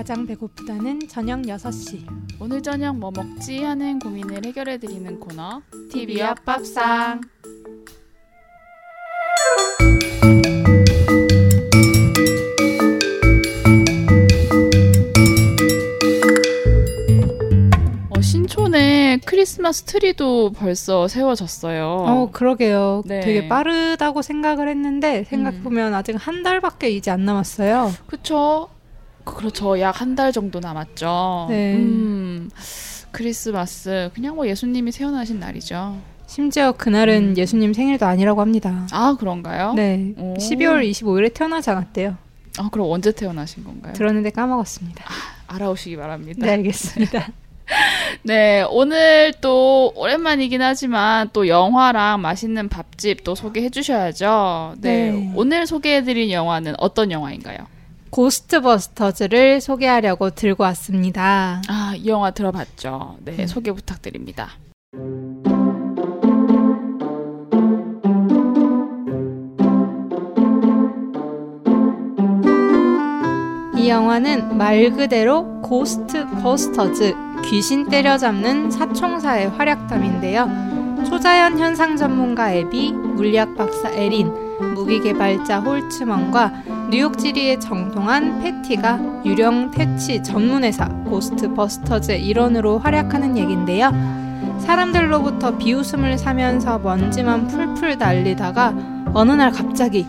[0.00, 2.06] 가장 배고프다는 저녁 6시.
[2.40, 5.60] 오늘 저녁 뭐 먹지 하는 고민을 해결해 드리는 코너
[5.92, 7.20] TV 앞 밥상.
[18.08, 21.84] 어, 신촌에 크리스마스 트리도 벌써 세워졌어요.
[21.84, 23.02] 어, 그러게요.
[23.04, 23.20] 네.
[23.20, 27.92] 되게 빠르다고 생각을 했는데 생각해보면 아직 한 달밖에 이제 안 남았어요.
[28.06, 28.70] 그쵸?
[29.24, 29.78] 그렇죠.
[29.80, 31.46] 약 한 달 정도 남았죠.
[31.50, 31.74] 네.
[31.76, 32.50] 음,
[33.12, 35.98] 크리스마스 그냥 뭐 예수님이 태어나신 날이죠.
[36.26, 37.36] 심지어 그날은 음.
[37.36, 38.86] 예수님 생일도 아니라고 합니다.
[38.92, 39.72] 아 그런가요?
[39.74, 40.14] 네.
[40.16, 40.34] 오.
[40.34, 42.16] 12월 25일에 태어나지 않았대요.
[42.58, 43.92] 아 그럼 언제 태어나신 건가요?
[43.94, 45.04] 들었는데 까먹었습니다.
[45.48, 46.46] 알아오시기 바랍니다.
[46.46, 47.28] 네, 알겠습니다.
[48.24, 54.74] 네, 오늘 또 오랜만이긴 하지만 또 영화랑 맛있는 밥집 또 소개해 주셔야죠.
[54.80, 55.32] 네, 네.
[55.36, 57.58] 오늘 소개해 드린 영화는 어떤 영화인가요?
[58.10, 61.62] 고스트버스터즈를 소개하려고 들고 왔습니다.
[61.68, 63.16] 아, 이 영화 들어봤죠.
[63.24, 63.46] 네, 음.
[63.46, 64.50] 소개 부탁드립니다.
[73.76, 77.14] 이 영화는 말 그대로 고스트 버스터즈
[77.46, 80.70] 귀신 때려잡는 사총사의 활약담인데요.
[81.08, 84.30] 초자연 현상 전문가 에비, 물리학 박사 에린,
[84.74, 94.58] 무기 개발자 홀츠먼과 뉴욕 지리에 정통한 패티가 유령 퇴치 전문회사 고스트 버스터즈의 일원으로 활약하는 얘긴데요.
[94.58, 98.74] 사람들로부터 비웃음을 사면서 먼지만 풀풀 날리다가
[99.14, 100.06] 어느 날 갑자기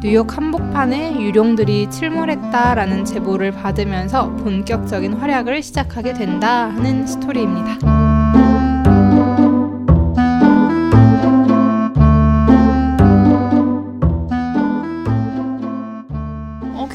[0.00, 8.03] 뉴욕 한복판에 유령들이 출몰했다라는 제보를 받으면서 본격적인 활약을 시작하게 된다 하는 스토리입니다.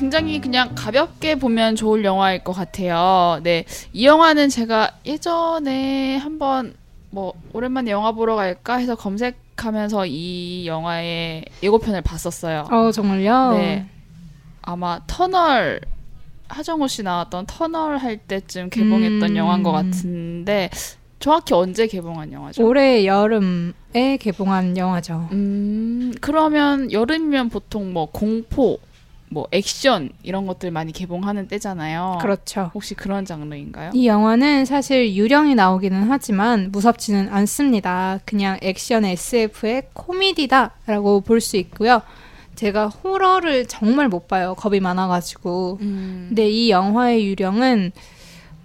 [0.09, 3.39] 굉장히 그냥 가볍게 보면 좋을 영화일 것 같아요.
[3.43, 6.73] 네, 이 영화는 제가 예전에 한번
[7.11, 12.65] 뭐 오랜만에 영화 보러 갈까 해서 검색하면서 이 영화의 예고편을 봤었어요.
[12.71, 13.52] 어 정말요?
[13.52, 13.86] 네.
[14.64, 15.80] 아마 터널
[16.48, 19.36] 하정우 씨 나왔던 터널 할 때쯤 개봉했던 음.
[19.36, 20.71] 영화인 것 같은데
[21.19, 22.65] 정확히 언제 개봉한 영화죠?
[22.65, 25.30] 올해 여름에 개봉한 영화죠.
[25.33, 28.80] 음 그러면 여름이면 보통 뭐 공포,
[29.32, 32.17] 뭐 액션 이런 것들 많이 개봉하는 때잖아요.
[32.22, 32.72] 그렇죠.
[32.73, 33.92] 혹시 그런 장르인가요?
[33.94, 38.20] 이 영화는 사실 유령이 나오기는 하지만 무섭지는 않습니다.
[38.26, 42.02] 그냥 액션 SF의 코미디다라고 볼 수 있고요.
[42.56, 44.54] 제가 호러를 정말 못 봐요.
[44.58, 45.78] 겁이 많아가지고.
[45.82, 47.92] 음, 근데 이 영화의 유령은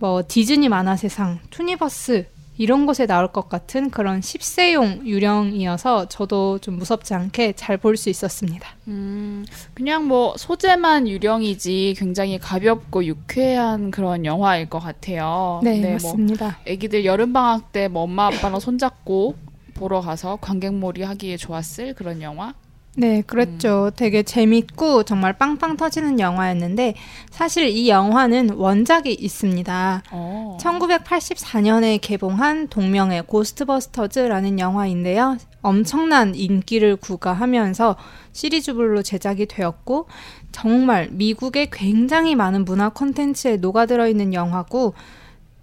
[0.01, 6.77] 뭐 디즈니 만화 세상, 투니버스 이런 곳에 나올 것 같은 그런 10세용 유령이어서 저도 좀
[6.79, 8.69] 무섭지 않게 잘 볼 수 있었습니다.
[8.89, 9.45] 음,
[9.75, 15.61] 그냥 뭐 소재만 유령이지 굉장히 가볍고 유쾌한 그런 영화일 것 같아요.
[15.65, 16.59] 네, 뭐 맞습니다.
[16.67, 19.35] 애기들 여름방학 때 뭐 엄마 아빠랑 손잡고
[19.75, 22.55] 보러 가서 관객몰이 하기에 좋았을 그런 영화?
[22.97, 23.91] 네, 그랬죠.
[23.97, 26.95] 되게 재밌고 정말 빵빵 터지는 영화였는데
[27.31, 30.03] 사실 이 영화는 원작이 있습니다.
[30.13, 30.59] 어.
[30.61, 35.39] 1984년에 개봉한 동명의 고스트버스터즈라는 영화인데요.
[35.61, 37.97] 엄청난 인기를 구가하면서
[38.33, 40.07] 시리즈별로 제작이 되었고
[40.53, 44.95] 정말 미국의 굉장히 많은 문화 콘텐츠에 녹아들어 있는 영화고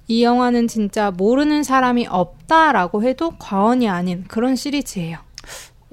[0.08, 5.20] 이 영화는 진짜 모르는 사람이 없다라고 해도 과언이 아닌 그런 시리즈예요.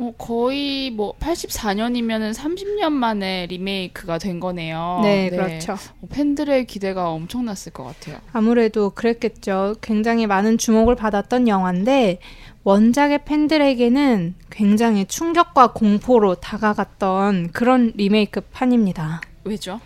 [0.00, 5.00] 어, 거의 뭐 84년이면은 30년 만에 리메이크가 된 거네요.
[5.02, 5.72] 네, 그렇죠.
[5.72, 8.18] 어, 팬들의 기대가 엄청났을 것 같아요.
[8.32, 9.74] 아무래도 그랬겠죠.
[9.80, 12.20] 굉장히 많은 주목을 받았던 영화인데
[12.62, 19.20] 원작의 팬들에게는 굉장히 충격과 공포로 다가갔던 그런 리메이크 판입니다.
[19.42, 19.80] 왜죠?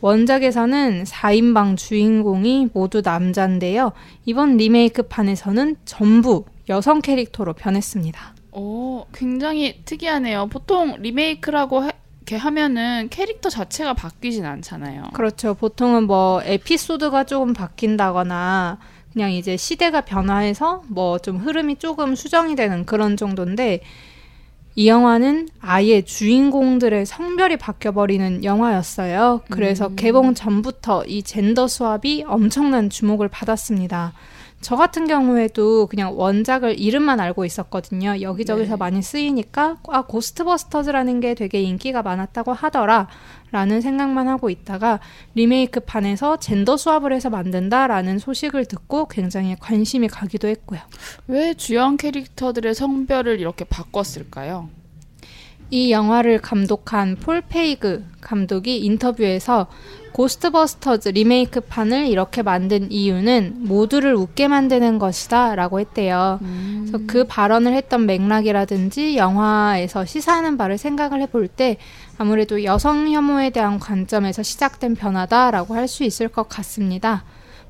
[0.00, 3.92] 원작에서는 4인방 주인공이 모두 남자인데요.
[4.26, 8.35] 이번 리메이크 판에서는 전부 여성 캐릭터로 변했습니다.
[8.58, 10.46] 오, 굉장히 특이하네요.
[10.46, 11.90] 보통 리메이크라고 해-
[12.22, 15.10] 이렇게 하면은 캐릭터 자체가 바뀌진 않잖아요.
[15.12, 15.54] 그렇죠.
[15.54, 18.78] 보통은 뭐 에피소드가 조금 바뀐다거나
[19.12, 23.80] 그냥 이제 시대가 변화해서 뭐 좀 흐름이 조금 수정이 되는 그런 정도인데
[24.74, 29.42] 이 영화는 아예 주인공들의 성별이 바뀌어버리는 영화였어요.
[29.48, 29.96] 그래서 음.
[29.96, 34.12] 개봉 전부터 이 젠더 수합이 엄청난 주목을 받았습니다.
[34.66, 38.20] 저 같은 경우에도 그냥 원작을 이름만 알고 있었거든요.
[38.20, 38.76] 여기저기서 네.
[38.76, 43.06] 많이 쓰이니까 아 고스트버스터즈라는 게 되게 인기가 많았다고 하더라.
[43.52, 44.98] 라는 생각만 하고 있다가
[45.36, 50.80] 리메이크 판에서 gender swap을 해서 만든다라는 소식을 듣고 굉장히 관심이 가기도 했고요.
[51.28, 54.68] 왜 주연 캐릭터들의 성별을 이렇게 바꿨을까요?
[55.70, 59.66] 이 영화를 감독한 폴 페이그 감독이 인터뷰에서
[60.12, 66.38] 고스트버스터즈 리메이크 판을 이렇게 만든 이유는 모두를 웃게 만드는 것이다 라고 했대요.
[66.40, 66.86] 음.
[66.88, 71.76] 그래서 그 발언을 했던 맥락이라든지 영화에서 시사하는 바를 생각을 해볼 때
[72.16, 77.24] 아무래도 여성 혐오에 대한 관점에서 시작된 변화다라고 할 수 있을 것 같습니다.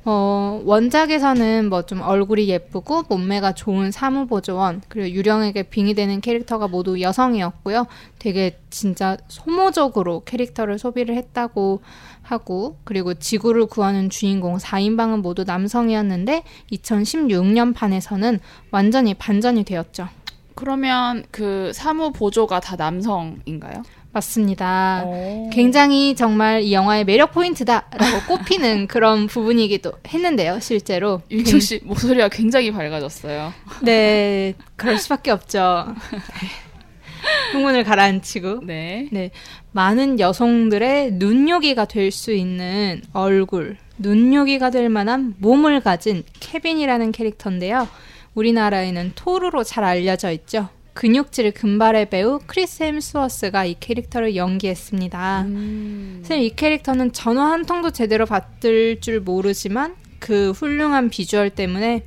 [0.08, 7.87] 어, 원작에서는 뭐 좀 얼굴이 예쁘고 몸매가 좋은 사무보조원, 그리고 유령에게 빙의되는 캐릭터가 모두 여성이었고요.
[8.19, 11.81] 되게 진짜 소모적으로 캐릭터를 소비를 했다고
[12.23, 16.43] 하고, 그리고 지구를 구하는 주인공 4인방은 모두 남성이었는데,
[16.73, 20.09] 2016년 판에서는 완전히 반전이 되었죠.
[20.55, 23.82] 그러면 그 사무보조가 다 남성인가요?
[24.16, 25.02] 맞습니다.
[25.04, 25.50] 오.
[25.52, 31.20] 굉장히 정말 이 영화의 매력 포인트다라고 꼽히는 그런 부분이기도 했는데요, 실제로.
[31.30, 33.52] 윤경 씨 목소리가 굉장히 밝아졌어요.
[33.82, 35.94] 네, 그럴 수밖에 없죠.
[37.52, 38.60] 흥분을 가라앉히고.
[38.64, 39.08] 네.
[39.12, 39.30] 네.
[39.72, 47.86] 많은 여성들의 눈요기가 될 수 있는 얼굴, 눈요기가 될 만한 몸을 가진 케빈이라는 캐릭터인데요.
[48.34, 50.68] 우리나라에는 토르로 잘 알려져 있죠.
[50.96, 55.43] 근육질 금발의 배우 크리스 햄스워스가 이 캐릭터를 연기했습니다.
[55.43, 56.20] 음.
[56.22, 62.04] 사실 이 캐릭터는 전화 한 통도 제대로 받을 줄 모르지만 그 훌륭한 비주얼 때문에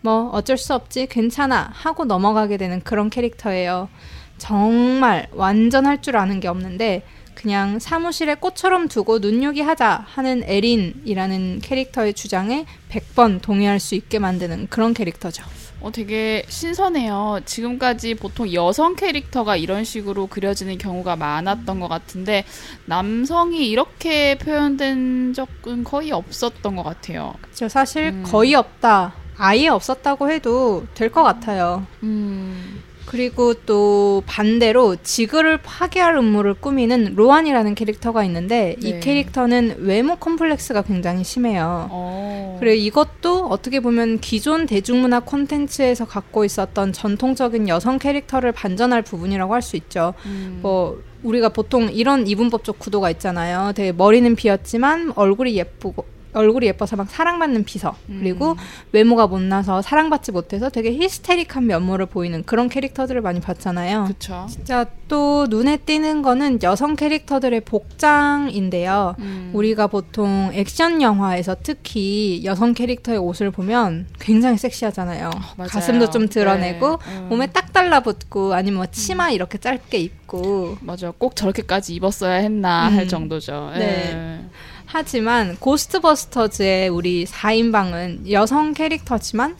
[0.00, 3.90] 뭐 어쩔 수 없지 괜찮아 하고 넘어가게 되는 그런 캐릭터예요.
[4.38, 7.02] 정말 완전 할 줄 아는 게 없는데
[7.34, 14.68] 그냥 사무실에 꽃처럼 두고 눈요기 하자 하는 에린이라는 캐릭터의 주장에 100번 동의할 수 있게 만드는
[14.70, 15.44] 그런 캐릭터죠.
[15.80, 17.40] 어, 되게 신선해요.
[17.46, 22.44] 지금까지 보통 여성 캐릭터가 이런 식으로 그려지는 경우가 많았던 것 같은데,
[22.84, 27.34] 남성이 이렇게 표현된 적은 거의 없었던 것 같아요.
[27.54, 28.22] 저 사실 음.
[28.26, 29.14] 거의 없다.
[29.38, 31.86] 아예 없었다고 해도 될 것 같아요.
[32.02, 32.79] 음.
[33.06, 38.88] 그리고 또 반대로 지구를 파괴할 음모를 꾸미는 로안이라는 캐릭터가 있는데 네.
[38.88, 41.88] 이 캐릭터는 외모 컴플렉스가 굉장히 심해요.
[41.90, 41.94] 오.
[41.94, 42.56] 어.
[42.60, 49.60] 그리고 이것도 어떻게 보면 기존 대중문화 콘텐츠에서 갖고 있었던 전통적인 여성 캐릭터를 반전할 부분이라고 할
[49.62, 50.14] 수 있죠.
[50.24, 50.60] 음.
[50.62, 53.72] 뭐 우리가 보통 이런 이분법적 구도가 있잖아요.
[53.74, 58.56] 되게 머리는 비었지만 얼굴이 예쁘고 얼굴이 예뻐서 막 사랑받는 비서 그리고 음.
[58.92, 64.04] 외모가 못나서 사랑받지 못해서 되게 히스테릭한 면모를 보이는 그런 캐릭터들을 많이 봤잖아요.
[64.04, 64.46] 그쵸.
[64.48, 69.16] 진짜 또 눈에 띄는 거는 여성 캐릭터들의 복장인데요.
[69.18, 69.50] 음.
[69.54, 75.30] 우리가 보통 액션 영화에서 특히 여성 캐릭터의 옷을 보면 굉장히 섹시하잖아요.
[75.58, 77.18] 어, 가슴도 좀 드러내고 네.
[77.18, 77.28] 음.
[77.28, 79.32] 몸에 딱 달라붙고 아니면 뭐 치마 음.
[79.32, 81.12] 이렇게 짧게 입고 맞아요.
[81.18, 83.08] 꼭 저렇게까지 입었어야 했나 할 음.
[83.08, 83.70] 정도죠.
[83.74, 83.78] 네.
[83.78, 84.44] 네.
[84.92, 89.56] 하지만 고스트버스터즈의 우리 4인방은 여성 캐릭터지만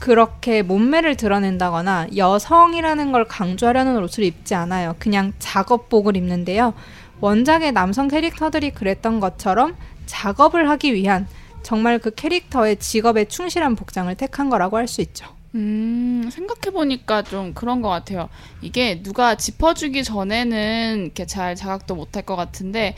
[0.00, 4.96] 그렇게 몸매를 드러낸다거나 여성이라는 걸 강조하려는 옷을 입지 않아요.
[4.98, 6.74] 그냥 작업복을 입는데요.
[7.20, 9.76] 원작의 남성 캐릭터들이 그랬던 것처럼
[10.06, 11.28] 작업을 하기 위한
[11.62, 15.26] 정말 그 캐릭터의 직업에 충실한 복장을 택한 거라고 할 수 있죠.
[15.54, 18.28] 음, 생각해보니까 좀 그런 것 같아요.
[18.62, 22.94] 이게 누가 짚어주기 전에는 이렇게 잘 자각도 못할 것 같은데,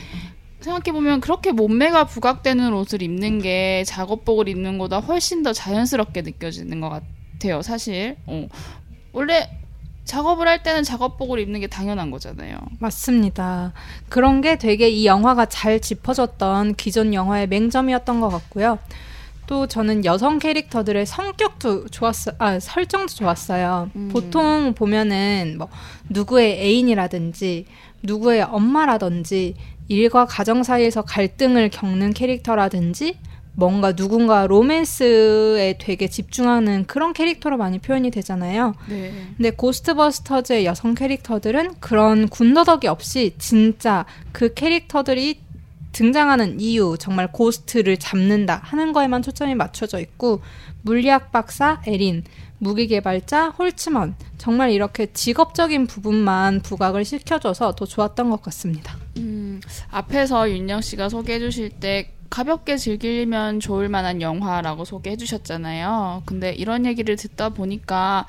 [0.63, 6.89] 생각해보면 그렇게 몸매가 부각되는 옷을 입는 게 작업복을 입는 것보다 훨씬 더 자연스럽게 느껴지는 것
[6.89, 8.15] 같아요, 사실.
[8.25, 8.47] 어.
[9.11, 9.49] 원래
[10.05, 12.57] 작업을 할 때는 작업복을 입는 게 당연한 거잖아요.
[12.79, 13.73] 맞습니다.
[14.09, 18.79] 그런 게 되게 이 영화가 잘 짚어졌던 기존 영화의 맹점이었던 것 같고요.
[19.45, 23.89] 또 저는 여성 캐릭터들의 성격도 좋았어, 아, 설정도 좋았어요.
[23.95, 24.09] 음.
[24.11, 25.69] 보통 보면은 뭐,
[26.09, 27.65] 누구의 애인이라든지,
[28.03, 29.55] 누구의 엄마라든지,
[29.93, 33.17] 일과 가정 사이에서 갈등을 겪는 캐릭터라든지
[33.55, 38.73] 뭔가 누군가 로맨스에 되게 집중하는 그런 캐릭터로 많이 표현이 되잖아요.
[38.89, 39.13] 네.
[39.37, 45.41] 근데 고스트버스터즈의 여성 캐릭터들은 그런 군더더기 없이 진짜 그 캐릭터들이
[45.91, 50.41] 등장하는 이유, 정말 ghost를 잡는다 하는 거에만 초점이 맞춰져 있고
[50.81, 52.23] 물리학 박사 에린,
[52.63, 58.95] 무기 개발자 홀츠먼 정말 이렇게 직업적인 부분만 부각을 시켜줘서 더 좋았던 것 같습니다.
[59.17, 59.59] 음,
[59.91, 66.23] 앞에서 윤영 씨가 소개해 주실 때 가볍게 즐기면 좋을 만한 영화라고 소개해 주셨잖아요.
[66.25, 68.25] 근데 이런 얘기를 듣다 보니까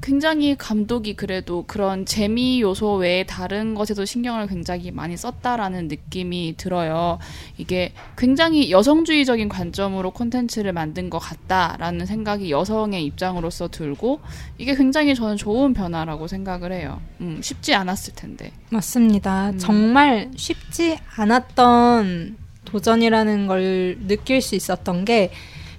[0.00, 7.18] 굉장히 감독이 그래도 그런 재미 요소 외에 다른 것에도 신경을 굉장히 많이 썼다라는 느낌이 들어요.
[7.56, 14.20] 이게 굉장히 여성주의적인 관점으로 콘텐츠를 만든 것 같다라는 생각이 여성의 입장으로서 들고
[14.56, 17.00] 이게 굉장히 저는 좋은 변화라고 생각을 해요.
[17.20, 18.52] 음, 쉽지 않았을 텐데.
[18.70, 19.50] 맞습니다.
[19.50, 19.58] 음.
[19.58, 25.30] 정말 쉽지 않았던 도전이라는 걸 느낄 수 있었던 게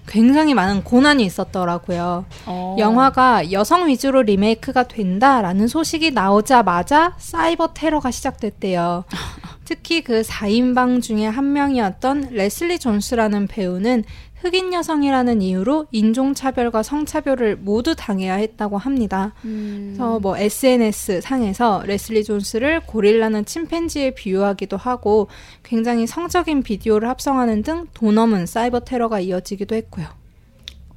[0.10, 2.26] 굉장히 많은 고난이 있었더라고요.
[2.48, 2.76] 어.
[2.80, 9.06] 영화가 여성 위주로 리메이크가 된다라는 소식이 나오자마자 사이버 테러가 시작됐대요.
[9.66, 14.04] 특히 그 4인방 중에 한 명이었던 레슬리 존스라는 배우는
[14.42, 19.34] 흑인 여성이라는 이유로 인종차별과 성차별을 모두 당해야 했다고 합니다.
[19.44, 19.96] 음.
[19.96, 25.28] 그래서 뭐 SNS 상에서 레슬리 존스를 고릴라는 침팬지에 비유하기도 하고
[25.64, 30.08] 굉장히 성적인 비디오를 합성하는 등 도넘은 사이버 테러가 이어지기도 했고요.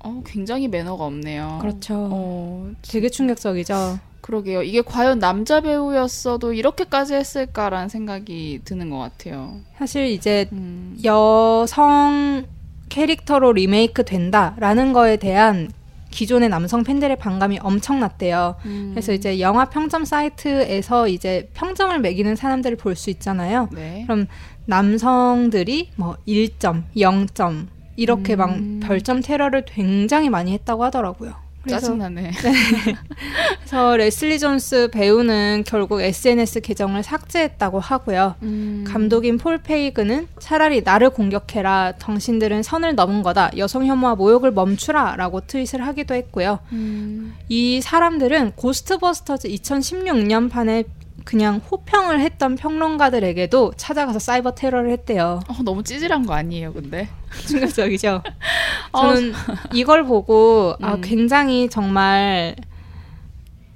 [0.05, 1.59] 어, 굉장히 매너가 없네요.
[1.61, 1.95] 그렇죠.
[2.11, 3.99] 어, 되게 충격적이죠.
[4.21, 4.63] 그러게요.
[4.63, 9.61] 이게 과연 남자 배우였어도 이렇게까지 했을까라는 생각이 드는 것 같아요.
[9.79, 10.97] 사실 이제 음.
[11.05, 12.45] 여성
[12.93, 15.71] 캐릭터로 리메이크 된다라는 거에 대한
[16.11, 18.57] 기존의 남성 팬들의 반감이 엄청났대요.
[18.67, 18.91] 음.
[18.93, 23.71] 그래서 이제 영화 평점 사이트에서 이제 평점을 매기는 사람들을 볼 수 있잖아요.
[23.73, 24.03] 네.
[24.07, 24.27] 그럼
[24.67, 28.81] 남성들이 뭐 1점, 0점 이렇게 막 음.
[28.83, 31.42] 별점 테러를 굉장히 많이 했다고 하더라고요.
[31.63, 32.33] 그래서, 짜증나네.
[33.61, 38.35] 그래서 레슬리 존스 배우는 결국 SNS 계정을 삭제했다고 하고요.
[38.43, 38.85] 음.
[38.87, 41.93] 감독인 폴 페이그는 차라리 나를 공격해라.
[41.99, 43.51] 당신들은 선을 넘은 거다.
[43.57, 45.17] 여성 혐오와 모욕을 멈추라.
[45.17, 46.59] 라고 트윗을 하기도 했고요.
[46.73, 47.35] 음.
[47.49, 50.85] 이 사람들은 고스트버스터즈 2016년 판에
[51.25, 55.41] 그냥 호평을 했던 평론가들에게도 찾아가서 사이버 테러를 했대요.
[55.49, 57.09] 어, 너무 찌질한 거 아니에요, 근데?
[57.47, 58.23] 충격적이죠.
[58.93, 59.33] 어, 저는
[59.73, 61.01] 이걸 보고 아 음.
[61.01, 62.57] 굉장히 정말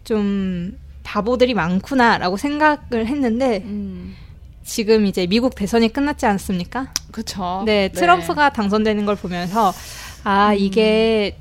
[0.04, 4.16] 좀 바보들이 많구나라고 생각을 했는데 음.
[4.64, 6.92] 지금 이제 미국 대선이 끝났지 않습니까?
[7.12, 7.62] 그쵸.
[7.64, 9.72] 네, 트럼프가 당선되는 걸 보면서
[10.24, 10.56] 아 음.
[10.58, 11.38] 이게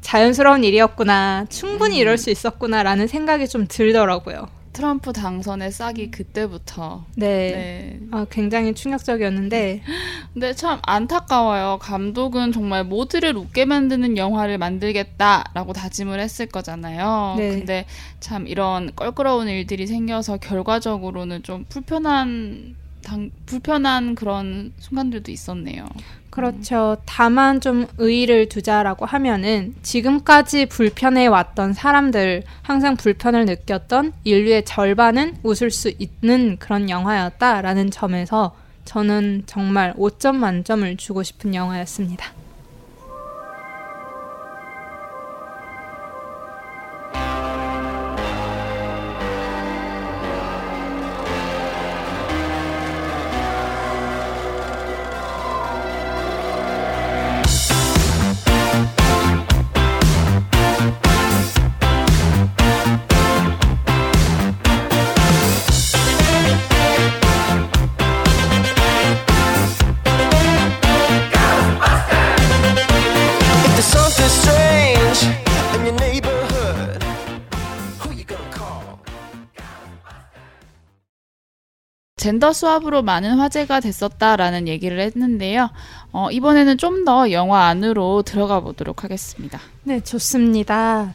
[0.00, 2.00] 자연스러운 일이었구나, 충분히 음.
[2.00, 4.48] 이럴 수 있었구나라는 생각이 좀 들더라고요.
[4.72, 7.04] 트럼프 당선의 싹이 그때부터.
[7.16, 8.00] 네, 네.
[8.10, 9.82] 아, 굉장히 충격적이었는데
[10.32, 11.78] 근데 참 안타까워요.
[11.80, 17.34] 감독은 정말 모두를 웃게 만드는 영화를 만들겠다라고 다짐을 했을 거잖아요.
[17.36, 17.48] 네.
[17.50, 17.86] 근데
[18.20, 25.86] 참 이런 껄끄러운 일들이 생겨서 결과적으로는 좀 불편한 당, 불편한 그런 순간들도 있었네요.
[26.32, 26.96] 그렇죠.
[27.04, 35.70] 다만 좀 의의를 두자라고 하면은 지금까지 불편해 왔던 사람들, 항상 불편을 느꼈던 인류의 절반은 웃을
[35.70, 42.41] 수 있는 그런 영화였다라는 점에서 저는 정말 5점 만점을 주고 싶은 영화였습니다.
[82.22, 85.70] 젠더 수업으로 많은 화제가 됐었다라는 얘기를 했는데요.
[86.12, 89.58] 어, 이번에는 좀 더 영화 안으로 들어가 보도록 하겠습니다.
[89.82, 91.14] 네, 좋습니다.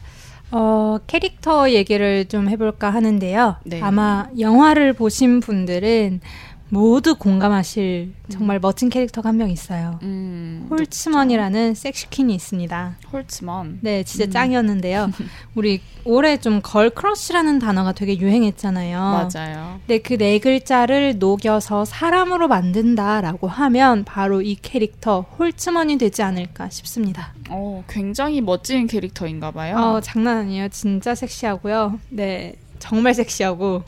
[0.50, 3.56] 어, 캐릭터 얘기를 좀 해볼까 하는데요.
[3.64, 3.80] 네.
[3.80, 6.20] 아마 영화를 보신 분들은
[6.70, 9.98] 모두 공감하실 정말 멋진 캐릭터가 한 명 있어요.
[10.02, 12.96] 음, 홀츠먼이라는 섹시퀸이 있습니다.
[13.12, 13.78] 홀츠먼.
[13.82, 14.30] 네, 진짜 음.
[14.30, 15.10] 짱이었는데요.
[15.54, 18.98] 우리 올해 좀 girl crush라는 단어가 되게 유행했잖아요.
[18.98, 19.80] 맞아요.
[19.86, 27.32] 근데 그 네 글자를 녹여서 사람으로 만든다라고 하면 바로 이 캐릭터 홀츠먼이 되지 않을까 싶습니다.
[27.50, 29.76] 어, 굉장히 멋진 캐릭터인가 봐요.
[29.76, 30.68] 어, 장난 아니에요.
[30.68, 31.98] 진짜 섹시하고요.
[32.10, 32.54] 네.
[32.78, 33.82] 정말 섹시하고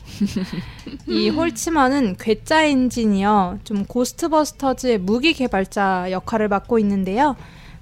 [1.07, 7.35] 이 홀츠먼은 괴짜 엔지니어 좀 고스트버스터즈의 무기 개발자 역할을 맡고 있는데요.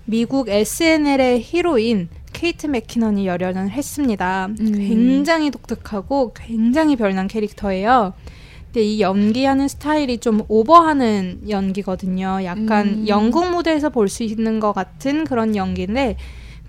[0.05, 4.47] 미국 SNL의 히로인 케이트 맥키넌이 열연을 했습니다.
[4.59, 4.71] 음.
[4.73, 8.13] 굉장히 독특하고 굉장히 별난 캐릭터예요.
[8.65, 12.39] 근데 이 연기하는 스타일이 좀 오버하는 연기거든요.
[12.43, 13.07] 약간 음.
[13.07, 16.17] 영국 무대에서 볼 수 있는 것 같은 그런 연기인데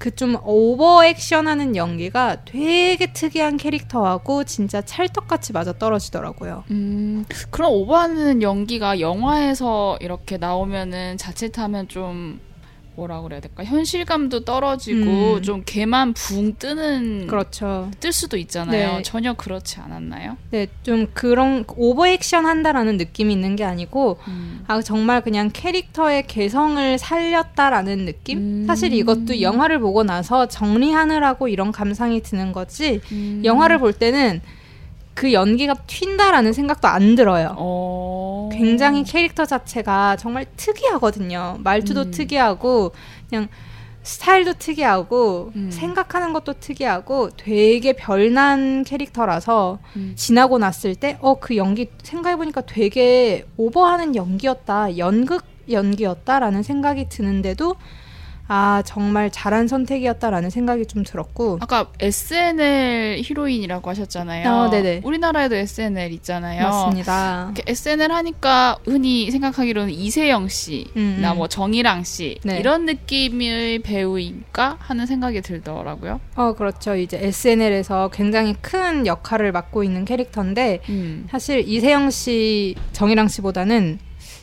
[0.00, 6.64] 그 좀 오버 액션하는 연기가 되게 특이한 캐릭터하고 진짜 찰떡같이 맞아 떨어지더라고요.
[6.70, 12.40] 음, 그런 오버하는 연기가 영화에서 이렇게 나오면은 자칫하면 좀
[13.00, 15.42] 뭐라 그래야 될까 현실감도 떨어지고 음.
[15.42, 17.90] 좀 개만 붕 뜨는 그렇죠.
[17.98, 18.96] 뜰 수도 있잖아요.
[18.98, 19.02] 네.
[19.02, 20.36] 전혀 그렇지 않았나요?
[20.50, 24.64] 네, 좀 그런 오버 액션 한다라는 느낌이 있는 게 아니고 음.
[24.66, 28.38] 아 정말 그냥 캐릭터의 개성을 살렸다라는 느낌?
[28.38, 28.64] 음.
[28.66, 33.00] 사실 이것도 영화를 보고 나서 정리하느라고 이런 감상이 드는 거지.
[33.12, 33.42] 음.
[33.44, 34.42] 영화를 볼 때는
[35.20, 37.54] 그 연기가 튄다라는 생각도 안 들어요.
[37.58, 38.48] 어.
[38.50, 41.58] 굉장히 캐릭터 자체가 정말 특이하거든요.
[41.62, 42.10] 말투도 음.
[42.10, 42.92] 특이하고
[43.28, 43.48] 그냥
[44.02, 45.70] 스타일도 특이하고 음.
[45.70, 50.14] 생각하는 것도 특이하고 되게 별난 캐릭터라서 음.
[50.16, 54.96] 지나고 났을 때 어 그 연기 생각해 보니까 되게 오버하는 연기였다.
[54.96, 57.76] 연극 연기였다라는 생각이 드는데도
[58.52, 64.52] 아 정말 잘한 선택이었다라는 생각이 좀 들었고 아까 SNL 히로인이라고 하셨잖아요.
[64.52, 65.02] 어, 네네.
[65.04, 66.64] 우리나라에도 SNL 있잖아요.
[66.64, 67.54] 맞습니다.
[67.64, 71.32] SNL 하니까 흔히 생각하기로는 이세영 씨나 음, 음.
[71.36, 72.58] 뭐 정일랑 씨 네.
[72.58, 76.18] 이런 느낌의 배우인가 하는 생각이 들더라고요.
[76.34, 76.96] 어 그렇죠.
[76.96, 81.28] 이제 SNL에서 굉장히 큰 역할을 맡고 있는 캐릭터인데 음.
[81.30, 84.00] 사실 이세영 씨, 정일랑 씨보다는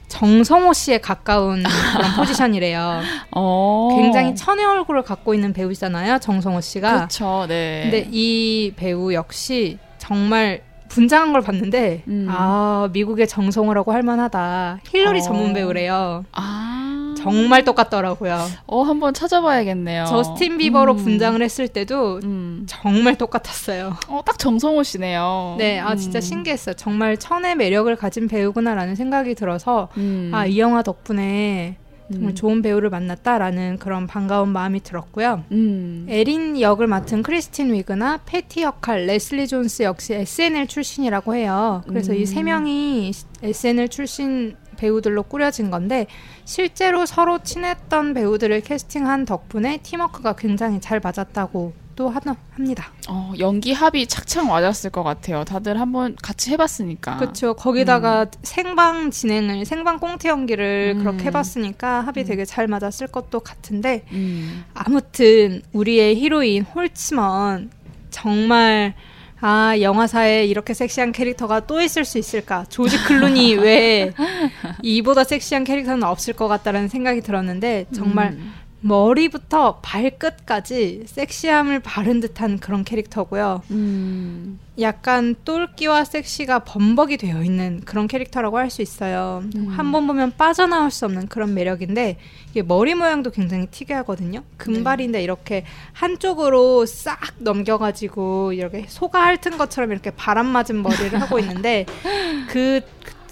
[0.08, 1.64] 정성호 씨에 가까운
[1.96, 3.02] 그런 포지션이래요.
[3.32, 3.90] 어.
[3.96, 6.96] 굉장히 천의 얼굴을 갖고 있는 배우잖아요, 정성호 씨가.
[6.96, 7.46] 그렇죠.
[7.48, 7.82] 네.
[7.84, 12.28] 근데 이 배우 역시 정말 분장한 걸 봤는데 음.
[12.30, 14.80] 아 미국의 정성호라고 할 만하다.
[14.88, 15.22] 힐러리 어.
[15.22, 16.24] 전문 배우래요.
[16.32, 16.87] 아.
[17.32, 18.46] 정말 똑같더라고요.
[18.66, 20.06] 어 한번 찾아봐야겠네요.
[20.08, 20.98] 저스틴 비버로 음.
[20.98, 22.66] 분장을 했을 때도 음.
[22.68, 23.96] 정말 똑같았어요.
[24.08, 25.56] 어, 딱 정성호 씨네요.
[25.58, 26.22] 네, 아 진짜 음.
[26.22, 26.76] 신기했어요.
[26.76, 30.32] 정말 천의 매력을 가진 배우구나라는 생각이 들어서 음.
[30.34, 31.78] 아이 영화 덕분에
[32.12, 32.36] 정말 음.
[32.36, 35.44] 좋은 배우를 만났다라는 그런 반가운 마음이 들었고요.
[35.52, 36.06] 음.
[36.10, 41.84] 에린 역을 맡은 크리스틴 위그나 패티 역할 레슬리 존스 역시 SNL 출신이라고 해요.
[41.88, 42.46] 그래서 이 세 음.
[42.46, 43.12] 명이
[43.44, 46.08] SNL 출신 배우들로 꾸려진 건데
[46.46, 52.92] 실제로 서로 친했던 배우들을 캐스팅한 덕분에 팀워크가 굉장히 잘 맞았다고 또 하나 합니다.
[53.10, 55.44] 어, 연기 합이 착착 맞았을 것 같아요.
[55.44, 57.18] 다들 한번 같이 해봤으니까.
[57.18, 57.56] 그렇죠.
[57.56, 61.00] 거기다가 생방 진행을 생방 꽁트 연기를 음.
[61.00, 64.64] 그렇게 해봤으니까 합이 되게 잘 맞았을 것도 같은데 음.
[64.76, 67.72] 아무튼 우리의 히로인 홀츠먼
[68.12, 68.94] 정말
[69.40, 72.66] 아 영화사에 이렇게 섹시한 캐릭터가 또 있을 수 있을까?
[72.70, 74.14] 조지 클루니 외에
[74.82, 78.54] 이보다 섹시한 캐릭터는 없을 것 같다라는 생각이 들었는데 정말 음.
[78.88, 83.62] 머리부터 발끝까지 섹시함을 바른 듯한 그런 캐릭터고요.
[83.72, 84.60] 음.
[84.80, 89.44] 약간 똘끼와 섹시가 범벅이 되어 있는 그런 캐릭터라고 할 수 있어요.
[89.56, 89.68] 음.
[89.70, 92.18] 한번 보면 빠져나올 수 없는 그런 매력인데
[92.52, 94.44] 이게 머리 모양도 굉장히 특이하거든요.
[94.58, 101.86] 금발인데 이렇게 한쪽으로 싹 넘겨가지고 이렇게 소가 핥은 것처럼 이렇게 바람 맞은 머리를 하고 있는데
[102.52, 102.82] 그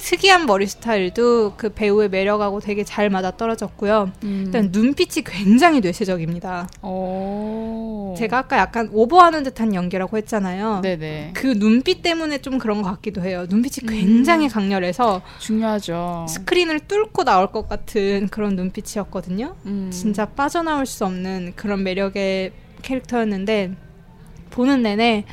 [0.05, 4.11] 특이한 머리 스타일도 그 배우의 매력하고 되게 잘 맞아 떨어졌고요.
[4.23, 4.43] 음.
[4.45, 6.69] 일단 눈빛이 굉장히 뇌세적입니다.
[6.83, 8.13] 오.
[8.15, 10.81] 제가 아까 약간 오버하는 듯한 연기라고 했잖아요.
[10.83, 11.31] 네네.
[11.33, 13.47] 그 눈빛 때문에 좀 그런 것 같기도 해요.
[13.49, 16.27] 눈빛이 굉장히 강렬해서 중요하죠.
[16.29, 19.55] 스크린을 뚫고 나올 것 같은 그런 눈빛이었거든요.
[19.65, 19.89] 음.
[19.91, 22.51] 진짜 빠져나올 수 없는 그런 매력의
[22.83, 23.73] 캐릭터였는데
[24.51, 25.25] 보는 내내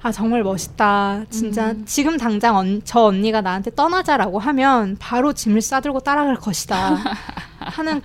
[0.00, 1.24] 아 정말 멋있다.
[1.28, 1.82] 진짜 음.
[1.84, 6.98] 지금 당장 언- 저 언니가 나한테 떠나자라고 하면 바로 짐을 싸들고 따라갈 것이다.
[7.58, 8.00] 하는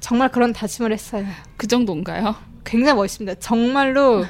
[0.00, 1.24] 정말 그런 다짐을 했어요.
[1.56, 2.34] 그 정도인가요?
[2.64, 3.38] 굉장히 멋있습니다.
[3.38, 4.24] 정말로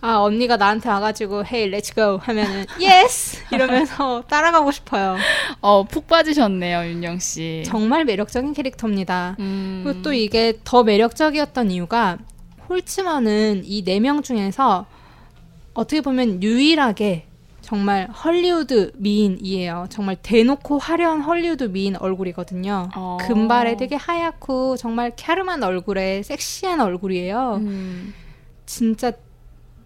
[0.00, 5.16] 아 언니가 나한테 와가지고 hey let's go 하면은 yes 이러면서 따라가고 싶어요.
[5.60, 7.62] 어, 푹 빠지셨네요, 윤영 씨.
[7.66, 9.36] 정말 매력적인 캐릭터입니다.
[9.40, 9.82] 음.
[9.84, 12.16] 그리고 또 이게 더 매력적이었던 이유가
[12.70, 14.86] 홀츠먼은 이 네 명 중에서
[15.78, 17.26] 어떻게 보면 유일하게
[17.60, 19.86] 정말 헐리우드 미인이에요.
[19.90, 22.88] 정말 대놓고 화려한 헐리우드 미인 얼굴이거든요.
[22.96, 23.18] 어.
[23.20, 27.60] 금발에 되게 하얗고 정말 캬름한 얼굴에 섹시한 얼굴이에요.
[27.60, 28.12] 음.
[28.66, 29.12] 진짜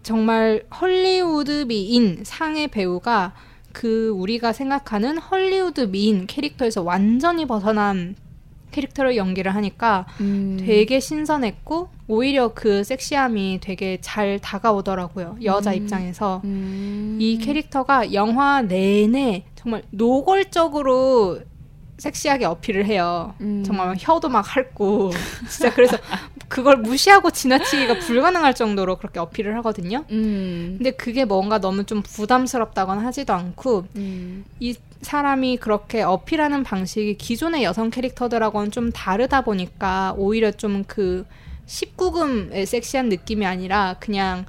[0.01, 3.33] 정말 헐리우드 미인 상의 배우가
[3.71, 8.15] 그 우리가 생각하는 헐리우드 미인 캐릭터에서 완전히 벗어난
[8.73, 10.57] 캐릭터를 연기를 하니까 음.
[10.59, 15.77] 되게 신선했고 오히려 그 섹시함이 되게 잘 다가오더라고요 여자 음.
[15.77, 17.17] 입장에서 음.
[17.21, 21.39] 이 캐릭터가 영화 내내 정말 노골적으로
[21.97, 23.33] 섹시하게 어필을 해요.
[23.41, 23.63] 음.
[23.65, 25.11] 정말 막 혀도 막 핥고
[25.49, 25.97] 진짜 그래서
[26.47, 30.05] 그걸 무시하고 지나치기가 불가능할 정도로 그렇게 어필을 하거든요.
[30.11, 30.75] 음.
[30.77, 34.45] 근데 그게 뭔가 너무 좀 부담스럽다거나 하지도 않고 음.
[34.59, 41.25] 이 사람이 그렇게 어필하는 방식이 기존의 여성 캐릭터들하고는 좀 다르다 보니까 오히려 좀 그
[41.65, 44.45] 19금의 섹시한 느낌이 아니라 그냥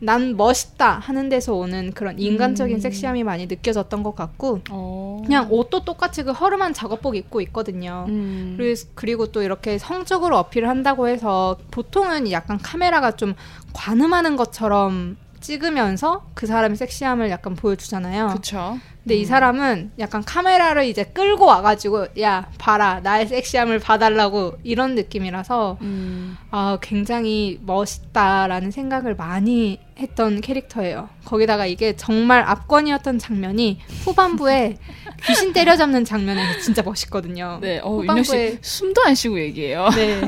[0.00, 2.80] 난 멋있다 하는 데서 오는 그런 인간적인 음.
[2.80, 5.22] 섹시함이 많이 느껴졌던 것 같고 어.
[5.24, 8.06] 그냥 옷도 똑같이 그 허름한 작업복 입고 있거든요.
[8.08, 8.54] 음.
[8.56, 13.34] 그리고, 그리고 또 이렇게 성적으로 어필을 한다고 해서 보통은 약간 카메라가 좀
[13.74, 18.28] 관음하는 것처럼 찍으면서 그 사람의 섹시함을 약간 보여주잖아요.
[18.34, 18.78] 그쵸.
[19.02, 25.78] 근데 이 사람은 약간 카메라를 이제 끌고 와가지고 야 봐라 나의 섹시함을 봐달라고 이런 느낌이라서
[25.80, 25.86] 음.
[25.90, 26.36] 음.
[26.50, 31.08] 아, 굉장히 멋있다라는 생각을 많이 했던 캐릭터예요.
[31.24, 34.76] 거기다가 이게 정말 압권이었던 장면이 후반부에
[35.26, 37.58] 귀신 때려잡는 장면에서 진짜 멋있거든요.
[37.60, 39.88] 네, 어, 후반부에 숨도 안 쉬고 얘기해요.
[39.94, 40.20] 네.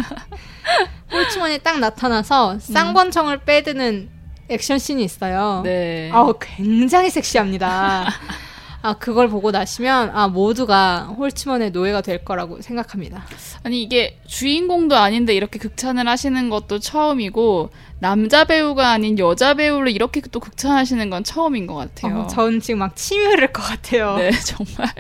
[1.13, 4.22] 홀츠먼이 딱 나타나서 쌍권총을 빼드는
[4.53, 5.63] 액션 씬이 있어요.
[5.65, 6.11] 네.
[6.13, 8.07] 아우 굉장히 섹시합니다.
[8.83, 13.25] 아 그걸 보고 나시면 아 모두가 홀츠먼의 노예가 될 거라고 생각합니다.
[13.63, 20.21] 아니 이게 주인공도 아닌데 이렇게 극찬을 하시는 것도 처음이고 남자 배우가 아닌 여자 배우를 이렇게
[20.33, 22.23] 또 극찬하시는 건 처음인 것 같아요.
[22.23, 24.17] 어, 전 지금 막 침이 흐를 것 같아요.
[24.17, 24.93] 네, 정말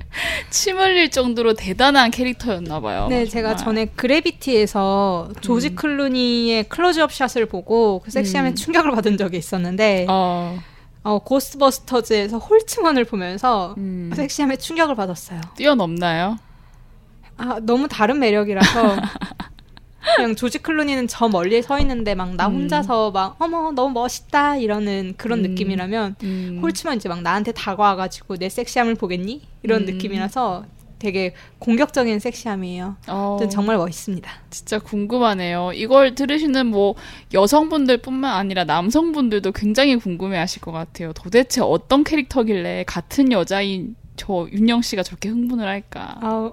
[0.50, 3.08] 침 흘릴 정도로 대단한 캐릭터였나 봐요.
[3.10, 3.64] 네, 제가 정말.
[3.64, 5.74] 전에 그래비티에서 조지 음.
[5.74, 8.54] 클루니의 클로즈업 샷을 보고 그 섹시함에 음.
[8.54, 10.56] 충격을 받은 적이 있었는데 어,
[11.04, 15.40] 어, 고스트버스터즈에서 홀츠먼을 보면서 음, 섹시함에 충격을 받았어요.
[15.56, 16.38] 뛰어넘나요?
[17.36, 18.96] 아, 너무 다른 매력이라서
[20.16, 22.54] 그냥 조지 클루니는 저 멀리에 서 있는데 막 나 음.
[22.54, 25.50] 혼자서 막 어머 너무 멋있다 이러는 그런 음.
[25.50, 29.86] 느낌이라면 음, 홀츠먼 이제 막 나한테 다가와가지고 내 섹시함을 보겠니 이런 음.
[29.86, 30.64] 느낌이라서
[31.02, 32.96] 되게 공격적인 섹시함이에요.
[33.08, 34.30] 어, 정말 멋있습니다.
[34.50, 35.72] 진짜 궁금하네요.
[35.74, 36.94] 이걸 들으시는 뭐
[37.34, 41.12] 여성분들뿐만 아니라 남성분들도 굉장히 궁금해하실 것 같아요.
[41.12, 46.20] 도대체 어떤 캐릭터길래 같은 여자인 저 윤영 씨가 저렇게 흥분을 할까?
[46.22, 46.52] 어,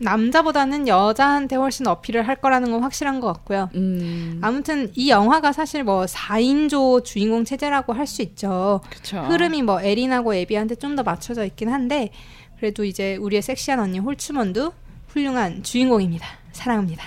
[0.00, 3.68] 남자보다는 여자한테 훨씬 어필을 할 거라는 건 확실한 것 같고요.
[3.74, 8.80] 음, 아무튼 이 영화가 사실 뭐 4인조 주인공 체제라고 할 수 있죠.
[8.90, 9.18] 그쵸.
[9.22, 12.10] 흐름이 뭐 에린하고 에비한테 좀 더 맞춰져 있긴 한데
[12.58, 14.72] 그래도 이제 우리의 섹시한 언니 홀츠먼도
[15.08, 16.26] 훌륭한 주인공입니다.
[16.52, 17.04] 사랑합니다.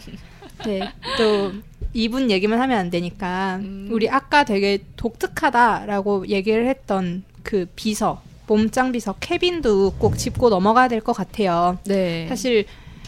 [0.66, 1.52] 네, 또
[1.92, 3.88] 이분 얘기만 하면 안 되니까 음.
[3.90, 11.00] 우리 아까 되게 독특하다라고 얘기를 했던 그 비서 몸짱 비서 케빈도 꼭 짚고 넘어가야 될
[11.00, 11.78] 것 같아요.
[11.84, 12.26] 네.
[12.28, 12.66] 사실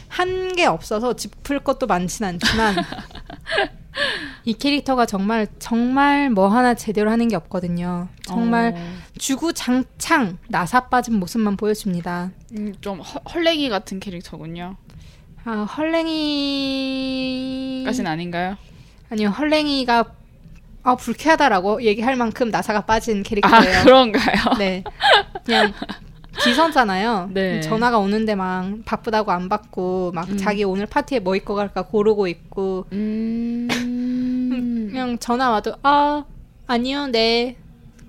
[0.08, 2.76] 한 게 없어서 짚을 것도 많진 않지만
[4.44, 8.08] 이 캐릭터가 정말 정말 뭐 하나 제대로 하는 게 없거든요.
[8.22, 8.80] 정말 어,
[9.18, 12.30] 주구장창 나사 빠진 모습만 보여줍니다.
[12.56, 14.76] 음, 좀 헐- 헐레기 같은 캐릭터군요.
[15.44, 18.56] 아 헐랭이 까진 아닌가요?
[19.10, 20.04] 아니요 헐랭이가
[20.84, 23.82] 아 불쾌하다라고 얘기할 만큼 나사가 빠진 아 캐릭터예요.
[23.84, 24.54] 그런가요?
[24.58, 24.82] 네,
[25.44, 25.72] 그냥
[26.42, 27.30] 비서잖아요.
[27.34, 27.60] 네.
[27.60, 30.36] 전화가 오는데 막 바쁘다고 안 받고 막 음.
[30.38, 33.51] 자기 오늘 파티에 뭐 입고 갈까 고르고 있고 음,
[35.12, 36.24] 그냥 전화 와도 아
[36.66, 37.56] 아니요 네.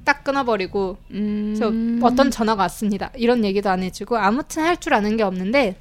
[0.05, 1.71] 딱 끊어버리고 음, 저
[2.05, 3.09] 어떤 전화가 왔습니다.
[3.15, 5.77] 이런 얘기도 안 해주고 아무튼 할 줄 아는 게 없는데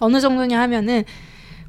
[0.00, 1.04] 어느 정도냐 하면은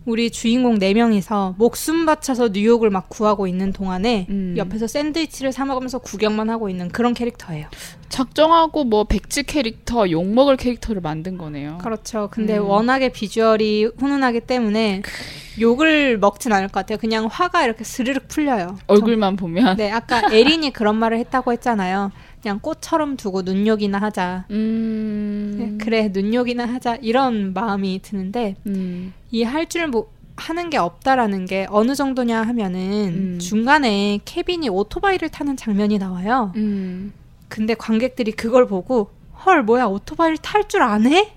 [0.05, 4.55] 우리 주인공 네 명이서 목숨 바쳐서 뉴욕을 막 구하고 있는 동안에 음.
[4.57, 7.67] 옆에서 샌드위치를 사 먹으면서 구경만 하고 있는 그런 캐릭터예요.
[8.07, 11.77] 작정하고 뭐 백지 캐릭터, 욕 먹을 캐릭터를 만든 거네요.
[11.79, 12.27] 그렇죠.
[12.31, 12.65] 근데 음.
[12.65, 15.03] 워낙에 비주얼이 훈훈하기 때문에
[15.59, 16.97] 욕을 먹진 않을 것 같아요.
[16.97, 18.77] 그냥 화가 이렇게 스르륵 풀려요.
[18.87, 19.77] 얼굴만 보면.
[19.77, 22.11] 네, 아까 에린이 그런 말을 했다고 했잖아요.
[22.41, 24.45] 그냥 꽃처럼 두고 눈욕이나 하자.
[24.51, 25.55] 음.
[25.57, 26.95] 네, 그래, 눈욕이나 하자.
[27.01, 29.13] 이런 마음이 드는데, 음.
[29.31, 32.79] 이할줄 뭐, 하는 게 없다라는 게 어느 정도냐 하면은
[33.35, 33.39] 음.
[33.39, 36.53] 중간에 케빈이 오토바이를 타는 장면이 나와요.
[36.55, 37.11] 음.
[37.49, 39.09] 근데 관객들이 그걸 보고
[39.45, 41.33] 헐 뭐야 오토바이를 탈 줄 아네?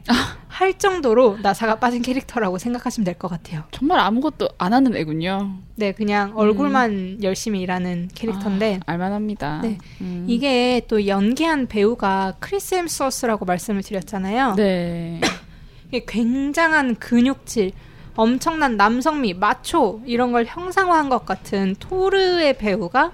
[0.48, 3.62] 할 정도로 나사가 빠진 캐릭터라고 생각하시면 될 것 같아요.
[3.70, 5.54] 정말 아무것도 안 하는 애군요.
[5.76, 9.60] 네, 그냥 얼굴만 열심히 일하는 캐릭터인데 아, 알만합니다.
[9.62, 9.78] 네.
[10.02, 10.24] 음.
[10.28, 14.54] 이게 또 연기한 배우가 크리스 햄스워스라고 말씀을 드렸잖아요.
[14.56, 15.20] 네.
[16.06, 17.72] 굉장한 근육질,
[18.16, 23.12] 엄청난 남성미, 마초 이런 걸 형상화한 것 같은 토르의 배우가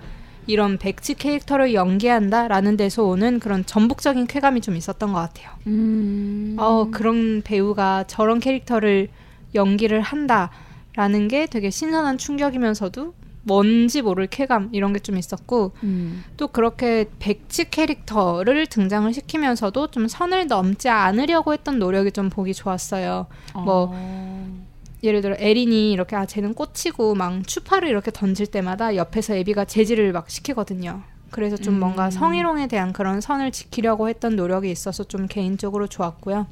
[0.49, 5.51] 이런 백지 캐릭터를 연기한다라는 데서 오는 그런 전복적인 쾌감이 좀 있었던 것 같아요.
[5.69, 6.57] 음.
[6.59, 9.09] 어, 그런 배우가 저런 캐릭터를
[9.55, 16.25] 연기를 한다라는 게 되게 신선한 충격이면서도 뭔지 모를 쾌감 이런 게 좀 있었고 음.
[16.37, 23.27] 또 그렇게 백지 캐릭터를 등장을 시키면서도 좀 선을 넘지 않으려고 했던 노력이 좀 보기 좋았어요.
[23.55, 24.68] 뭐 어.
[25.03, 30.13] 예를 들어 에린이 이렇게 아 쟤는 꽂히고 막 추파를 이렇게 던질 때마다 옆에서 에비가 제지를
[30.13, 31.03] 막 시키거든요.
[31.31, 31.81] 그래서 좀 음.
[31.81, 36.47] 뭔가 성희롱에 대한 그런 선을 지키려고 했던 노력이 있어서 좀 개인적으로 좋았고요.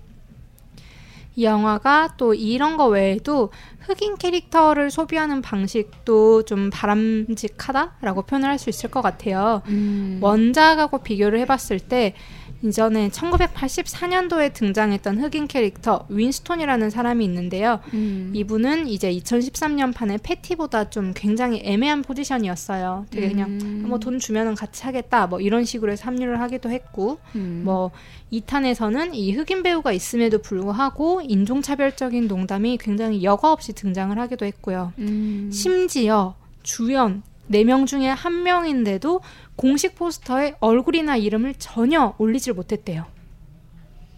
[1.39, 8.71] 이 영화가 또 이런 거 외에도 흑인 캐릭터를 소비하는 방식도 좀 바람직하다라고 표현을 할 수
[8.71, 9.61] 있을 것 같아요.
[9.67, 10.19] 음.
[10.23, 12.15] 원작하고 비교를 해봤을 때
[12.63, 17.81] 이전에 1984년도에 등장했던 흑인 캐릭터 윈스톤이라는 사람이 있는데요.
[17.95, 18.33] 음.
[18.35, 23.07] 이분은 이제 2013년 판의 패티보다 좀 굉장히 애매한 포지션이었어요.
[23.11, 23.85] 되게 그냥 음.
[23.89, 27.63] 뭐돈 주면은 같이 하겠다 뭐 이런 식으로 해서 합류를 하기도 했고 음.
[27.65, 27.91] 뭐
[28.33, 34.93] 2탄에서는 이 흑인 배우가 있음에도 불구하고 인종차별적인 농담이 굉장히 여과 없이 등장을 하기도 했고요.
[34.99, 35.51] 음.
[35.53, 39.21] 심지어 주연 4명 중에 한 명인데도
[39.57, 43.07] 공식 포스터에 얼굴이나 이름을 전혀 올리질 못했대요.